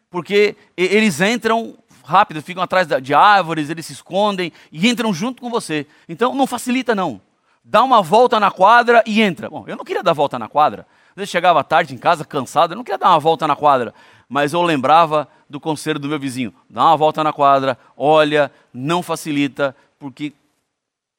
Porque 0.07 0.55
eles 0.77 1.19
entram 1.19 1.75
rápido, 2.03 2.43
ficam 2.43 2.61
atrás 2.61 2.87
de 3.01 3.13
árvores, 3.15 3.71
eles 3.71 3.87
se 3.87 3.93
escondem 3.93 4.51
e 4.71 4.87
entram 4.87 5.11
junto 5.11 5.41
com 5.41 5.49
você. 5.49 5.87
Então 6.07 6.35
não 6.35 6.45
facilita, 6.45 6.93
não. 6.93 7.19
Dá 7.63 7.83
uma 7.83 8.01
volta 8.01 8.39
na 8.39 8.51
quadra 8.51 9.03
e 9.05 9.21
entra. 9.21 9.49
Bom, 9.49 9.63
eu 9.67 9.75
não 9.75 9.85
queria 9.85 10.03
dar 10.03 10.13
volta 10.13 10.37
na 10.37 10.49
quadra. 10.49 10.85
Às 11.11 11.15
vezes 11.15 11.29
chegava 11.29 11.63
tarde 11.63 11.93
em 11.93 11.97
casa, 11.97 12.25
cansado, 12.25 12.73
eu 12.73 12.77
não 12.77 12.83
queria 12.83 12.97
dar 12.97 13.09
uma 13.09 13.19
volta 13.19 13.47
na 13.47 13.55
quadra. 13.55 13.93
Mas 14.27 14.51
eu 14.51 14.61
lembrava 14.61 15.27
do 15.49 15.59
conselho 15.59 15.99
do 15.99 16.09
meu 16.09 16.19
vizinho: 16.19 16.53
dá 16.69 16.85
uma 16.85 16.97
volta 16.97 17.23
na 17.23 17.31
quadra, 17.31 17.77
olha, 17.95 18.51
não 18.73 19.01
facilita, 19.01 19.75
porque 19.97 20.33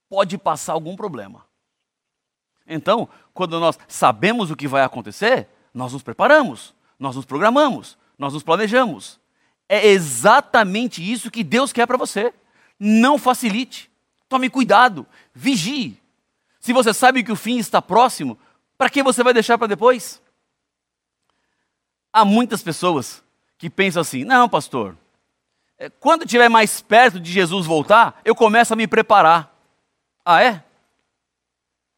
pode 0.08 0.36
passar 0.36 0.72
algum 0.74 0.96
problema. 0.96 1.44
Então, 2.66 3.08
quando 3.32 3.58
nós 3.60 3.78
sabemos 3.86 4.50
o 4.50 4.56
que 4.56 4.68
vai 4.68 4.82
acontecer, 4.82 5.48
nós 5.72 5.92
nos 5.92 6.02
preparamos, 6.02 6.74
nós 6.98 7.16
nos 7.16 7.24
programamos, 7.24 7.96
nós 8.18 8.32
nos 8.32 8.42
planejamos. 8.42 9.20
É 9.68 9.86
exatamente 9.86 11.00
isso 11.02 11.30
que 11.30 11.42
Deus 11.42 11.72
quer 11.72 11.86
para 11.86 11.96
você. 11.96 12.32
Não 12.78 13.18
facilite. 13.18 13.90
Tome 14.28 14.50
cuidado, 14.50 15.06
vigie. 15.32 16.00
Se 16.64 16.72
você 16.72 16.94
sabe 16.94 17.22
que 17.22 17.30
o 17.30 17.36
fim 17.36 17.58
está 17.58 17.82
próximo, 17.82 18.38
para 18.78 18.88
que 18.88 19.02
você 19.02 19.22
vai 19.22 19.34
deixar 19.34 19.58
para 19.58 19.66
depois? 19.66 20.22
Há 22.10 22.24
muitas 22.24 22.62
pessoas 22.62 23.22
que 23.58 23.68
pensam 23.68 24.00
assim: 24.00 24.24
não, 24.24 24.48
pastor, 24.48 24.96
é, 25.76 25.90
quando 25.90 26.24
estiver 26.24 26.48
mais 26.48 26.80
perto 26.80 27.20
de 27.20 27.30
Jesus 27.30 27.66
voltar, 27.66 28.18
eu 28.24 28.34
começo 28.34 28.72
a 28.72 28.76
me 28.76 28.86
preparar. 28.86 29.54
Ah, 30.24 30.42
é? 30.42 30.64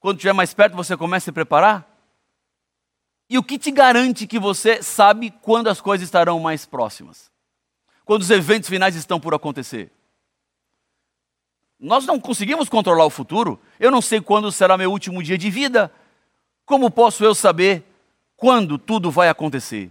Quando 0.00 0.16
estiver 0.16 0.33
mais 0.33 0.52
perto, 0.52 0.74
você 0.74 0.96
começa 0.96 1.26
a 1.26 1.26
se 1.26 1.33
preparar? 1.33 1.88
E 3.31 3.38
o 3.38 3.44
que 3.44 3.61
te 3.61 3.70
garante 3.70 4.26
que 4.26 4.37
você 4.37 4.83
sabe 4.83 5.31
quando 5.42 5.68
as 5.68 5.81
coisas 5.81 6.05
estarão 6.05 6.40
mais 6.40 6.66
próximas? 6.66 7.31
Quando 8.05 8.22
os 8.22 8.31
eventos 8.31 8.68
finais 8.68 8.96
estão 8.96 9.20
por 9.20 9.33
acontecer? 9.33 9.92
Nós 11.78 12.06
não 12.06 12.18
conseguimos 12.18 12.68
controlar 12.68 13.04
o 13.04 13.10
futuro. 13.10 13.60
Eu 13.78 13.90
não 13.90 14.00
sei 14.00 14.20
quando 14.20 14.50
será 14.50 14.76
meu 14.76 14.90
último 14.90 15.22
dia 15.22 15.36
de 15.36 15.50
vida. 15.50 15.92
Como 16.64 16.90
posso 16.90 17.24
eu 17.24 17.34
saber 17.34 17.84
quando 18.36 18.78
tudo 18.78 19.10
vai 19.10 19.28
acontecer? 19.28 19.90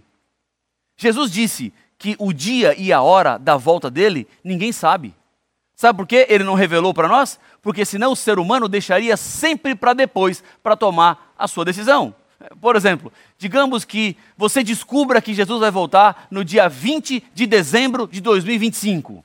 Jesus 0.96 1.30
disse 1.30 1.72
que 1.98 2.16
o 2.18 2.32
dia 2.32 2.74
e 2.78 2.92
a 2.92 3.02
hora 3.02 3.38
da 3.38 3.56
volta 3.56 3.90
dele 3.90 4.26
ninguém 4.42 4.72
sabe. 4.72 5.14
Sabe 5.74 5.98
por 5.98 6.06
que 6.06 6.26
ele 6.28 6.42
não 6.42 6.54
revelou 6.54 6.94
para 6.94 7.06
nós? 7.06 7.38
Porque 7.60 7.84
senão 7.84 8.12
o 8.12 8.16
ser 8.16 8.38
humano 8.38 8.68
deixaria 8.68 9.16
sempre 9.16 9.74
para 9.74 9.92
depois 9.92 10.42
para 10.62 10.76
tomar 10.76 11.34
a 11.38 11.46
sua 11.46 11.64
decisão. 11.64 12.14
Por 12.60 12.76
exemplo, 12.76 13.12
digamos 13.38 13.84
que 13.84 14.16
você 14.36 14.62
descubra 14.62 15.20
que 15.20 15.34
Jesus 15.34 15.60
vai 15.60 15.70
voltar 15.70 16.28
no 16.30 16.44
dia 16.44 16.68
20 16.68 17.22
de 17.34 17.46
dezembro 17.46 18.06
de 18.06 18.20
2025. 18.20 19.24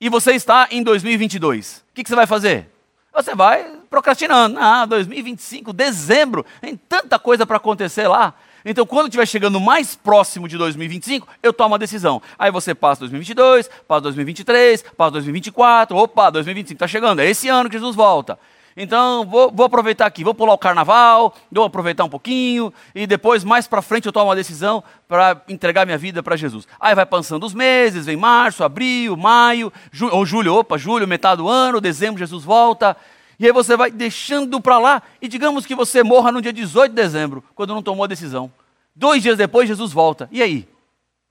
E 0.00 0.08
você 0.08 0.32
está 0.32 0.68
em 0.70 0.82
2022. 0.82 1.78
O 1.90 1.94
que, 1.94 2.02
que 2.02 2.08
você 2.08 2.14
vai 2.14 2.26
fazer? 2.26 2.68
Você 3.14 3.34
vai 3.34 3.76
procrastinando. 3.88 4.58
Ah, 4.58 4.84
2025, 4.84 5.72
dezembro, 5.72 6.44
tem 6.60 6.76
tanta 6.76 7.18
coisa 7.18 7.46
para 7.46 7.56
acontecer 7.56 8.06
lá. 8.06 8.34
Então, 8.62 8.84
quando 8.84 9.06
estiver 9.06 9.26
chegando 9.26 9.58
mais 9.58 9.96
próximo 9.96 10.46
de 10.48 10.58
2025, 10.58 11.26
eu 11.42 11.52
tomo 11.52 11.76
a 11.76 11.78
decisão. 11.78 12.20
Aí 12.38 12.50
você 12.50 12.74
passa 12.74 13.00
2022, 13.00 13.70
passa 13.88 14.00
2023, 14.02 14.84
passa 14.96 15.12
2024, 15.12 15.96
opa, 15.96 16.30
2025 16.30 16.74
está 16.74 16.88
chegando, 16.88 17.20
é 17.20 17.30
esse 17.30 17.48
ano 17.48 17.70
que 17.70 17.78
Jesus 17.78 17.94
volta. 17.94 18.38
Então, 18.76 19.24
vou, 19.24 19.50
vou, 19.50 19.64
aproveitar 19.64 20.04
aqui, 20.04 20.22
vou 20.22 20.34
pular 20.34 20.52
o 20.52 20.58
carnaval, 20.58 21.34
vou 21.50 21.64
aproveitar 21.64 22.04
um 22.04 22.10
pouquinho, 22.10 22.70
e 22.94 23.06
depois, 23.06 23.42
mais 23.42 23.66
para 23.66 23.80
frente, 23.80 24.04
eu 24.04 24.12
tomo 24.12 24.26
uma 24.26 24.36
decisão 24.36 24.84
para 25.08 25.40
entregar 25.48 25.86
minha 25.86 25.96
vida 25.96 26.22
para 26.22 26.36
Jesus. 26.36 26.68
Aí 26.78 26.94
vai 26.94 27.06
passando 27.06 27.46
os 27.46 27.54
meses, 27.54 28.04
vem 28.04 28.16
março, 28.16 28.62
abril, 28.62 29.16
maio, 29.16 29.72
ju 29.90 30.10
ou 30.12 30.26
julho, 30.26 30.54
opa, 30.54 30.76
julho, 30.76 31.08
metade 31.08 31.38
do 31.38 31.48
ano, 31.48 31.80
dezembro, 31.80 32.18
Jesus 32.18 32.44
volta. 32.44 32.94
E 33.40 33.46
aí 33.46 33.52
você 33.52 33.78
vai 33.78 33.90
deixando 33.90 34.60
para 34.60 34.78
lá, 34.78 35.02
e 35.22 35.28
digamos 35.28 35.64
que 35.64 35.74
você 35.74 36.02
morra 36.02 36.30
no 36.30 36.42
dia 36.42 36.52
18 36.52 36.90
de 36.90 36.96
dezembro, 36.96 37.42
quando 37.54 37.74
não 37.74 37.82
tomou 37.82 38.04
a 38.04 38.08
decisão. 38.08 38.52
Dois 38.94 39.22
dias 39.22 39.38
depois, 39.38 39.68
Jesus 39.68 39.90
volta. 39.90 40.28
E 40.30 40.42
aí? 40.42 40.68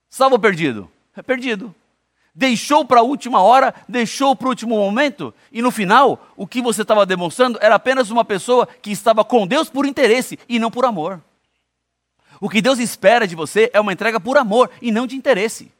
Salvo 0.09 0.35
ou 0.35 0.39
perdido? 0.39 0.89
É 1.15 1.21
perdido. 1.21 1.73
Deixou 2.35 2.83
para 2.83 2.99
a 2.99 3.03
última 3.03 3.41
hora, 3.41 3.73
deixou 3.87 4.35
para 4.35 4.47
o 4.47 4.49
último 4.49 4.75
momento, 4.75 5.33
e 5.53 5.61
no 5.61 5.71
final, 5.71 6.27
o 6.35 6.45
que 6.45 6.61
você 6.61 6.81
estava 6.81 7.05
demonstrando 7.05 7.57
era 7.61 7.75
apenas 7.75 8.09
uma 8.09 8.25
pessoa 8.25 8.67
que 8.81 8.91
estava 8.91 9.23
com 9.23 9.47
Deus 9.47 9.69
por 9.69 9.85
interesse 9.85 10.37
e 10.49 10.59
não 10.59 10.69
por 10.69 10.83
amor. 10.83 11.21
O 12.41 12.49
que 12.49 12.61
Deus 12.61 12.77
espera 12.79 13.25
de 13.25 13.35
você 13.35 13.69
é 13.73 13.79
uma 13.79 13.93
entrega 13.93 14.19
por 14.19 14.37
amor 14.37 14.69
e 14.81 14.91
não 14.91 15.07
de 15.07 15.15
interesse. 15.15 15.71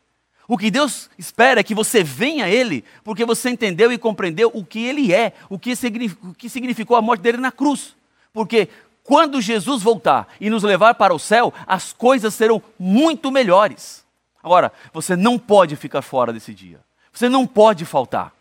O 0.48 0.58
que 0.58 0.72
Deus 0.72 1.10
espera 1.18 1.60
é 1.60 1.64
que 1.64 1.76
você 1.76 2.04
venha 2.04 2.46
a 2.46 2.50
Ele, 2.50 2.86
porque 3.04 3.26
você 3.26 3.50
entendeu 3.50 3.92
e 3.92 3.98
compreendeu 3.98 4.50
o 4.54 4.64
que 4.64 4.86
Ele 4.86 5.14
é, 5.14 5.34
o 5.50 5.60
que, 5.60 5.76
significou 5.76 6.96
a 6.96 7.02
morte 7.02 7.22
dele 7.22 7.38
na 7.38 7.52
cruz. 7.52 7.96
Porque 8.32 8.70
quando 9.04 9.42
Jesus 9.42 9.84
voltar 9.84 10.28
e 10.40 10.50
nos 10.50 10.64
levar 10.64 10.96
para 10.96 11.14
o 11.14 11.20
céu, 11.20 11.54
as 11.68 11.92
coisas 11.92 12.34
serão 12.34 12.62
muito 12.80 13.30
melhores. 13.30 14.05
Agora, 14.46 14.72
você 14.94 15.16
não 15.16 15.38
pode 15.38 15.76
ficar 15.76 16.02
fora 16.02 16.32
desse 16.32 16.54
dia. 16.54 16.80
Você 17.12 17.28
não 17.28 17.46
pode 17.46 17.84
faltar. 17.84 18.32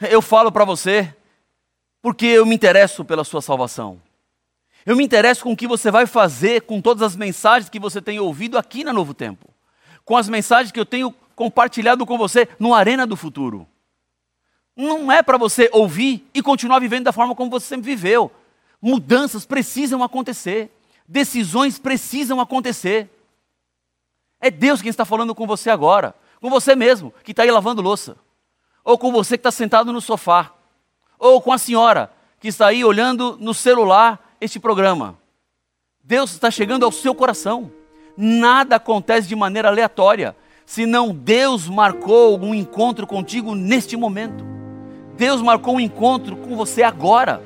Eu 0.00 0.20
falo 0.20 0.50
para 0.50 0.64
você 0.64 1.14
porque 2.02 2.26
eu 2.26 2.44
me 2.44 2.54
interesso 2.54 3.04
pela 3.04 3.22
sua 3.22 3.40
salvação. 3.42 4.00
Eu 4.84 4.96
me 4.96 5.04
interesso 5.04 5.44
com 5.44 5.52
o 5.52 5.56
que 5.56 5.68
você 5.68 5.90
vai 5.90 6.06
fazer 6.06 6.62
com 6.62 6.80
todas 6.80 7.02
as 7.02 7.14
mensagens 7.14 7.68
que 7.68 7.78
você 7.78 8.02
tem 8.02 8.18
ouvido 8.18 8.58
aqui 8.58 8.82
na 8.82 8.92
Novo 8.92 9.14
Tempo 9.14 9.48
com 10.08 10.16
as 10.16 10.26
mensagens 10.26 10.72
que 10.72 10.80
eu 10.80 10.86
tenho 10.86 11.14
compartilhado 11.36 12.06
com 12.06 12.16
você 12.16 12.48
no 12.58 12.72
Arena 12.72 13.06
do 13.06 13.14
Futuro. 13.14 13.68
Não 14.74 15.12
é 15.12 15.22
para 15.22 15.36
você 15.36 15.68
ouvir 15.70 16.26
e 16.32 16.42
continuar 16.42 16.78
vivendo 16.78 17.04
da 17.04 17.12
forma 17.12 17.34
como 17.34 17.50
você 17.50 17.66
sempre 17.66 17.94
viveu. 17.94 18.32
Mudanças 18.80 19.44
precisam 19.44 20.02
acontecer, 20.02 20.70
decisões 21.06 21.78
precisam 21.78 22.40
acontecer. 22.40 23.10
É 24.40 24.50
Deus 24.50 24.80
quem 24.80 24.90
está 24.90 25.04
falando 25.04 25.34
com 25.34 25.46
você 25.46 25.70
agora, 25.70 26.14
com 26.40 26.48
você 26.48 26.76
mesmo, 26.76 27.12
que 27.24 27.32
está 27.32 27.42
aí 27.42 27.50
lavando 27.50 27.82
louça, 27.82 28.16
ou 28.84 28.96
com 28.96 29.10
você 29.10 29.36
que 29.36 29.40
está 29.40 29.50
sentado 29.50 29.92
no 29.92 30.00
sofá, 30.00 30.52
ou 31.18 31.40
com 31.42 31.52
a 31.52 31.58
senhora 31.58 32.12
que 32.40 32.48
está 32.48 32.68
aí 32.68 32.84
olhando 32.84 33.36
no 33.40 33.52
celular 33.52 34.36
este 34.40 34.60
programa. 34.60 35.18
Deus 36.02 36.32
está 36.32 36.50
chegando 36.50 36.84
ao 36.84 36.92
seu 36.92 37.14
coração 37.14 37.72
nada 38.20 38.74
acontece 38.76 39.28
de 39.28 39.36
maneira 39.36 39.68
aleatória, 39.68 40.36
senão 40.66 41.14
Deus 41.14 41.68
marcou 41.68 42.36
um 42.40 42.52
encontro 42.52 43.06
contigo 43.06 43.54
neste 43.54 43.96
momento. 43.96 44.44
Deus 45.16 45.40
marcou 45.40 45.76
um 45.76 45.80
encontro 45.80 46.36
com 46.36 46.56
você 46.56 46.82
agora. 46.82 47.40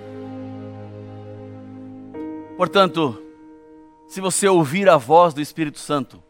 Portanto, 2.57 3.23
se 4.09 4.19
você 4.21 4.49
ouvir 4.49 4.89
a 4.89 4.97
voz 4.97 5.35
do 5.35 5.43
Espírito 5.43 5.79
Santo, 5.79 6.23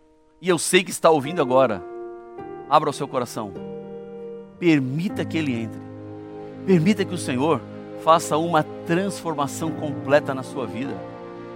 e 0.42 0.48
eu 0.48 0.58
sei 0.58 0.82
que 0.82 0.90
está 0.90 1.08
ouvindo 1.08 1.40
agora, 1.40 1.80
abra 2.68 2.90
o 2.90 2.92
seu 2.92 3.06
coração, 3.06 3.52
permita 4.58 5.24
que 5.24 5.38
ele 5.38 5.54
entre, 5.54 5.80
permita 6.66 7.04
que 7.04 7.14
o 7.14 7.18
Senhor 7.18 7.60
faça 8.02 8.36
uma 8.36 8.64
transformação 8.84 9.70
completa 9.70 10.34
na 10.34 10.42
sua 10.42 10.66
vida 10.66 10.96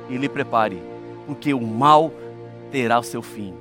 e 0.08 0.16
lhe 0.16 0.28
prepare, 0.28 0.80
porque 1.26 1.52
o 1.52 1.60
mal 1.60 2.12
terá 2.70 3.00
o 3.00 3.02
seu 3.02 3.22
fim. 3.22 3.52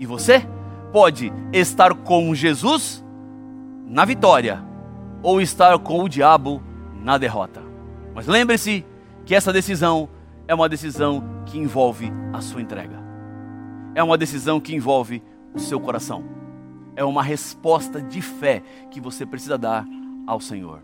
E 0.00 0.06
você 0.06 0.42
pode 0.90 1.30
estar 1.52 1.92
com 1.94 2.34
Jesus 2.34 3.04
na 3.86 4.06
vitória 4.06 4.64
ou 5.22 5.38
estar 5.38 5.78
com 5.80 6.02
o 6.02 6.08
diabo 6.08 6.62
na 7.02 7.18
derrota. 7.18 7.62
Mas 8.14 8.26
lembre-se 8.26 8.86
que 9.26 9.34
essa 9.34 9.52
decisão 9.52 10.08
é 10.48 10.54
uma 10.54 10.68
decisão 10.68 11.22
que 11.44 11.58
envolve 11.58 12.10
a 12.32 12.40
sua 12.40 12.62
entrega. 12.62 13.01
É 13.94 14.02
uma 14.02 14.16
decisão 14.16 14.60
que 14.60 14.74
envolve 14.74 15.22
o 15.54 15.58
seu 15.58 15.78
coração. 15.78 16.24
É 16.96 17.04
uma 17.04 17.22
resposta 17.22 18.00
de 18.00 18.22
fé 18.22 18.62
que 18.90 19.00
você 19.00 19.24
precisa 19.26 19.58
dar 19.58 19.86
ao 20.26 20.40
Senhor. 20.40 20.82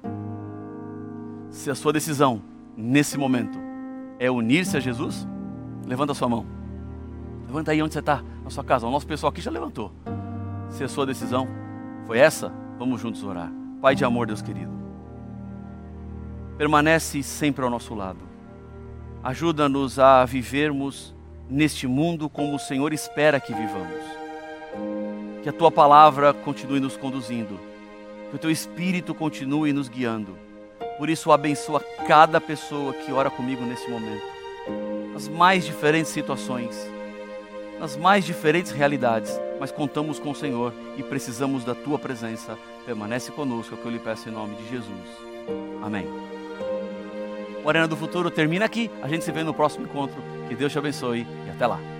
Se 1.50 1.70
a 1.70 1.74
sua 1.74 1.92
decisão 1.92 2.42
nesse 2.76 3.16
momento 3.16 3.58
é 4.18 4.30
unir-se 4.30 4.76
a 4.76 4.80
Jesus, 4.80 5.26
levanta 5.86 6.12
a 6.12 6.14
sua 6.14 6.28
mão. 6.28 6.46
Levanta 7.46 7.70
aí 7.70 7.82
onde 7.82 7.94
você 7.94 8.00
está, 8.00 8.22
na 8.44 8.50
sua 8.50 8.62
casa. 8.62 8.86
O 8.86 8.90
nosso 8.90 9.06
pessoal 9.06 9.30
aqui 9.30 9.40
já 9.40 9.50
levantou. 9.50 9.92
Se 10.68 10.84
a 10.84 10.88
sua 10.88 11.06
decisão 11.06 11.48
foi 12.06 12.18
essa, 12.18 12.52
vamos 12.78 13.00
juntos 13.00 13.24
orar. 13.24 13.50
Pai 13.80 13.94
de 13.94 14.04
amor, 14.04 14.26
Deus 14.26 14.42
querido, 14.42 14.72
permanece 16.58 17.22
sempre 17.22 17.64
ao 17.64 17.70
nosso 17.70 17.94
lado. 17.94 18.18
Ajuda-nos 19.22 19.98
a 19.98 20.24
vivermos 20.24 21.14
neste 21.48 21.86
mundo 21.86 22.28
como 22.28 22.54
o 22.54 22.58
Senhor 22.58 22.92
espera 22.92 23.40
que 23.40 23.54
vivamos. 23.54 24.02
Que 25.42 25.48
a 25.48 25.52
tua 25.52 25.70
palavra 25.70 26.32
continue 26.32 26.80
nos 26.80 26.96
conduzindo, 26.96 27.58
que 28.30 28.36
o 28.36 28.38
teu 28.38 28.50
espírito 28.50 29.14
continue 29.14 29.72
nos 29.72 29.88
guiando. 29.88 30.36
Por 30.98 31.08
isso, 31.08 31.32
abençoa 31.32 31.80
cada 32.06 32.40
pessoa 32.40 32.92
que 32.92 33.12
ora 33.12 33.30
comigo 33.30 33.64
nesse 33.64 33.88
momento, 33.88 34.26
nas 35.12 35.28
mais 35.28 35.64
diferentes 35.64 36.10
situações, 36.10 36.76
nas 37.78 37.96
mais 37.96 38.24
diferentes 38.24 38.72
realidades, 38.72 39.40
mas 39.60 39.70
contamos 39.70 40.18
com 40.18 40.32
o 40.32 40.34
Senhor 40.34 40.74
e 40.96 41.02
precisamos 41.02 41.64
da 41.64 41.74
tua 41.74 41.98
presença. 41.98 42.58
Permanece 42.84 43.30
conosco, 43.30 43.74
é 43.74 43.78
o 43.78 43.80
que 43.80 43.86
eu 43.86 43.92
lhe 43.92 43.98
peço 43.98 44.28
em 44.28 44.32
nome 44.32 44.56
de 44.56 44.68
Jesus. 44.68 45.08
Amém. 45.82 46.06
O 47.64 47.68
Arena 47.68 47.86
do 47.86 47.96
Futuro 47.96 48.30
termina 48.30 48.64
aqui. 48.64 48.90
A 49.02 49.08
gente 49.08 49.24
se 49.24 49.30
vê 49.30 49.42
no 49.42 49.52
próximo 49.52 49.84
encontro. 49.84 50.37
Que 50.48 50.56
Deus 50.56 50.72
te 50.72 50.78
abençoe 50.78 51.26
e 51.46 51.50
até 51.50 51.66
lá. 51.66 51.97